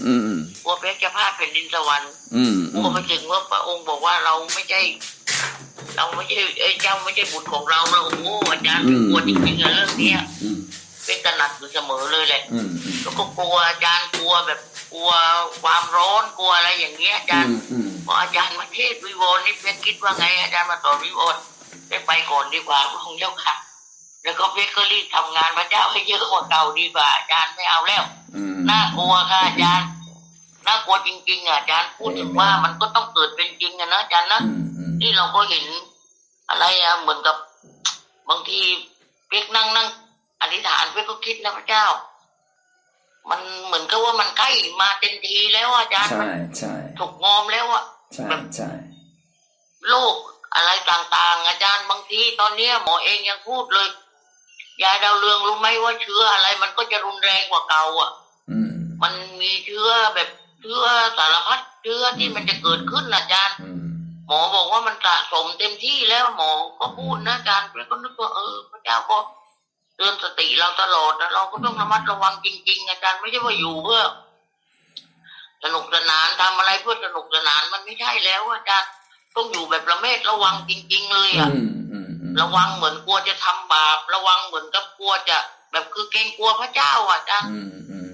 [0.62, 2.12] กลัวเป๊กจะพลาดแผ่นดินสวรรค์
[2.74, 4.80] กลัวไปถึงว่าพระองค์บอกว่าเราไม่ใช่
[5.96, 6.36] เราไม่ใช่
[6.82, 10.12] เจ้าไม่ใช่บุตรของเราเราโอ้อาจารย์กลัวจริงๆเรื่องนี้
[11.06, 12.42] เป็นตระหนักอยู่เสมอเลยแหละ
[13.02, 14.60] แล้วก็กลัวอาจารย์กลัวแบบ
[14.92, 15.10] กลัว
[15.62, 17.54] ความร้อนกลัวอะไรอย่างเงี้ยอาจารย์
[18.06, 21.36] พออาจารย์มาเทศวิวรนี่เพ็กคิดว่าไง อาจารย์มาต่อวิวร
[21.88, 23.54] ได้ไปก่อนดีกว่าพระองค์เจ้าค่ะ
[24.22, 28.04] แล้วก็เพ็กก็รีบทำงานพระเจ้าให้เยอะกว่าเก่าดีกว่าอาจารย์ไม่เอาแล้ว
[28.70, 29.88] น่ากลัวค่ะอาจารย์
[30.66, 34.40] น่ากลัวจริงๆอะอาจารย์พูดถึงว่ามันก็ต้องเกิดเป็นจริงอะนะอาจารย์นะ
[35.00, 35.64] ที่เราก็เห็น
[36.48, 37.36] อะไรอะเหมือนกับ
[38.28, 38.60] บางที
[39.28, 39.88] เพ็กนั่งนั่ง
[40.40, 41.86] อธิษฐานเพื่อก็คิดนะพระเจ้า
[43.30, 47.84] มันเหมือนกับว่ามันใกล้มาเต็มทีแล้วอาจารย์ใช่ใช่ถูกงอมแล้วอะ
[48.14, 48.70] ใช่ใช่
[49.88, 50.14] โรค
[50.54, 53.88] อะไรต่างๆ อาจารย์บางทีตอนเนี้ยหมอเองยังพูดเลย
[54.82, 58.10] ยาดาวเรืองรู้ไหมว่าเชื้ออะไร มันก็จะรุนแรงกว่าเก่าอะ
[59.02, 60.28] มันมีเชื้อแบบ
[60.60, 60.82] เชื้อ
[61.18, 63.56] สารพัดเชื้อที่มันจะเกิดขึ้นนะอาจารย์
[64.26, 69.16] หมอบอกว่ามันสะสมเต็มที่แล้วหมอก็พูดนะอาจารย์แล้วก็นึกว่าเออพระเจ้าก็
[69.96, 74.02] เตือนสติเราตลอดนะเราก็ต้องระมัดระวังจริง ๆ อาจารย์ไม่ใช่ว่าอยู่เพื่อ
[75.64, 78.90] สนุกสนานทำอะไรเพื่อสนุกสนานมันไม่ใช่แล้วอาจารย์
[79.36, 81.50] ต้องอยู่แบบระเมดระวังจริง ๆ เลยอะ
[82.40, 85.38] ระวังเหมือนกลัวจะทำบาป ระวังเหมือนกับกลัวจะ
[85.72, 87.50] แบบคือเกรงกลัวพระเจ้าอะอาจารย์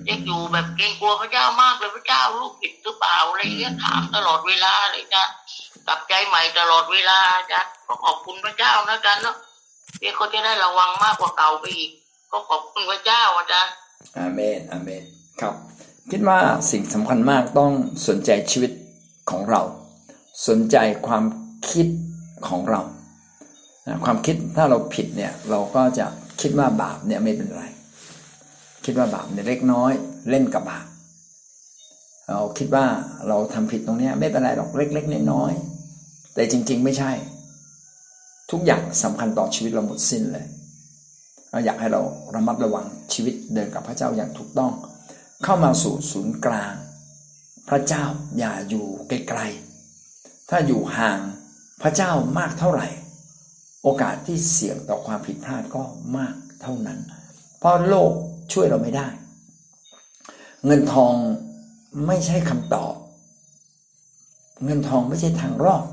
[0.08, 5.22] จะอยู่แบบเกรงกลัวพระเจ้ามากเลยพระเจ้าลูกผิดหรือเปล่าอะไรเงี้ยถามตลอดเวลาเลยจ้ะ
[5.86, 7.20] กลับใจใหม่ตลอดเวลา
[7.52, 9.36] จ้ะก็ขอบคุณพระเจ้านะกันเนาะ
[9.98, 11.90] เพื่เขาจะได้ระวังมากกว่าเก่าไปอีก
[12.30, 13.72] ก็ขอบคุณพระเจ้าอาจารย์
[14.18, 15.02] อาเมนอาเมน
[15.40, 15.54] ครับ
[16.10, 16.38] คิดว่า
[16.70, 17.72] สิ่งสำคัญมากต้อง
[18.08, 18.72] สนใจชีวิต
[19.30, 19.62] ของเรา
[20.48, 20.76] สนใจ
[21.06, 21.24] ความ
[21.70, 21.86] คิด
[22.48, 22.80] ของเรา
[24.04, 26.06] ความคิดถ้าเราผิดเนี่ยเราก็จะ
[26.40, 27.64] คิดว่าบาปเนี่ยไม่เป็นไร
[28.84, 29.92] คิดว่าบาปเนี่ยเล็กน้อย
[30.30, 30.86] เล่นกับบาป
[32.28, 32.84] เราคิดว่า
[33.28, 37.12] เราทำผิดตรงนี้ไม่เป็นไรหรอกเล็ก ๆน้อยๆแต่จริง ๆ ไม่ใช่
[38.50, 40.46] ทุกอย่างสำคัญต่อชีวิตเราหมดสิ้นเลย
[41.50, 42.02] เราอยากให้เรา
[42.34, 44.72] ระมัดระวังชีวิตเดินกับพระเจ้าอย่างถูกต้อง
[45.44, 46.74] เข้ามาสู่ศูนย์กลาง
[47.68, 48.04] พระเจ้า
[48.38, 51.20] อย่าอยู่ไกลๆถ้าอยู่ห่าง
[51.82, 52.86] พระเจ้ามากเท่าไหร่
[53.82, 55.82] โอกาสที่เสี่ยงต่อความผิดพลาดก็
[56.16, 56.98] มากเท่านั้น
[57.58, 58.12] เพราะโลก
[58.52, 59.08] ช่วยเราไม่ได้
[60.66, 61.14] เงินทอง
[62.06, 62.94] ไม่ใช่คำตอบ
[64.64, 65.84] เงินทองไม่ใช่ทางรอด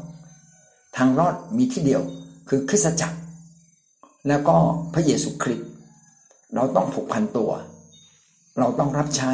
[0.98, 2.04] ทางรอดมีที่เดียว
[2.50, 3.18] คือคริสตจักร
[4.28, 4.56] แล้วก็
[4.94, 5.70] พระเยซูคริสต์
[6.56, 7.52] เราต้องผูกพันตัว
[8.60, 9.32] เราต้องรับใช้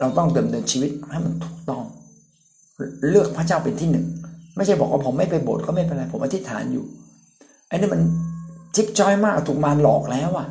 [0.00, 1.84] เราต้องดำเนินชีวิตให้มันถูกต้อง
[3.10, 4.06] เลือกพระเจ้าเป็นที่หนึ่ง
[4.56, 6.84] ไม่ใช่บอกว่าผมไม่ไปโบสถ์ก็ไม่เป็นไร ผมอธิษฐานอยู่
[7.68, 8.02] ไอ้นี่มัน
[8.74, 10.48] จิ๊บจอยมากถูกมารหลอกแล้วอะ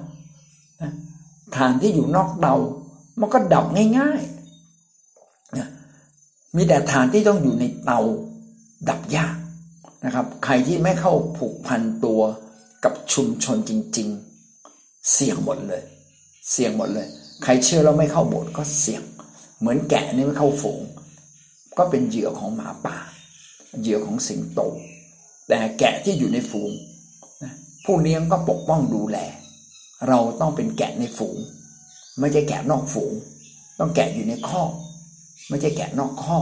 [1.57, 2.55] ฐานที่อยู่นอกเตา
[3.19, 3.65] มันก็ดับ
[3.97, 7.99] ง่ายๆ มีแต่ฐานที่ต้องอยู่ในเตา
[8.89, 9.36] ดับยาก
[10.06, 12.22] นะครับ ใครที่ไม่เข้าผูกพันตัว
[12.84, 14.08] กับชุมชนจริง
[14.60, 15.84] ๆ เสี่ยงหมดเลย
[16.51, 17.08] เสี่ยงหมดเลย
[17.43, 19.03] ใครเชื่อแล้วไม่เข้าโบสถ์ก็เสี่ยง
[19.60, 20.82] เหมือนแกะนี่ไม่เข้าฝูง
[21.78, 22.97] ก็เป็นเหยื่อของหมาป่า
[23.82, 24.62] เหยื่อของสิงโต
[25.47, 26.72] แต่แกะที่อยู่ในฝูง
[27.86, 29.18] ผู้เลี้ยงก็ปกป้องดูแล
[30.08, 31.38] เราต้องเป็นแกะในฝูง
[32.20, 33.12] ไม่ใช่แกะนอกฝูง
[33.80, 34.64] ต้องแกะอยู่ในข้อ
[35.49, 36.38] ไม่ใช่แกะนอกข้อ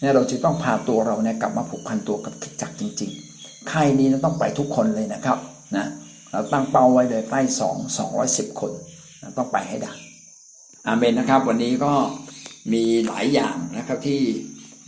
[0.00, 5.38] เนี่ยเราจะต้องพาตัวเราเนี่ยกลับมาผูกพันตัวกับคิดจักจริงๆค่ายนี้ต้องไปทุกคนเลยนะครับ
[5.76, 5.86] นะ
[6.32, 8.72] เราตั้งเป้าไว้เลยใกล้สองสองร้อยสิบคน
[9.22, 9.92] นะต้องไปให้ได้
[10.86, 11.92] อาเมนนะครับ วันนี้ก็
[12.72, 14.20] มีหลายอย่างนะครับที่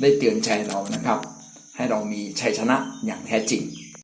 [0.01, 1.19] ได้เตือนใจเรานะครับ
[1.77, 3.63] ให้เรามีชัยชนะอย่างแท้จริง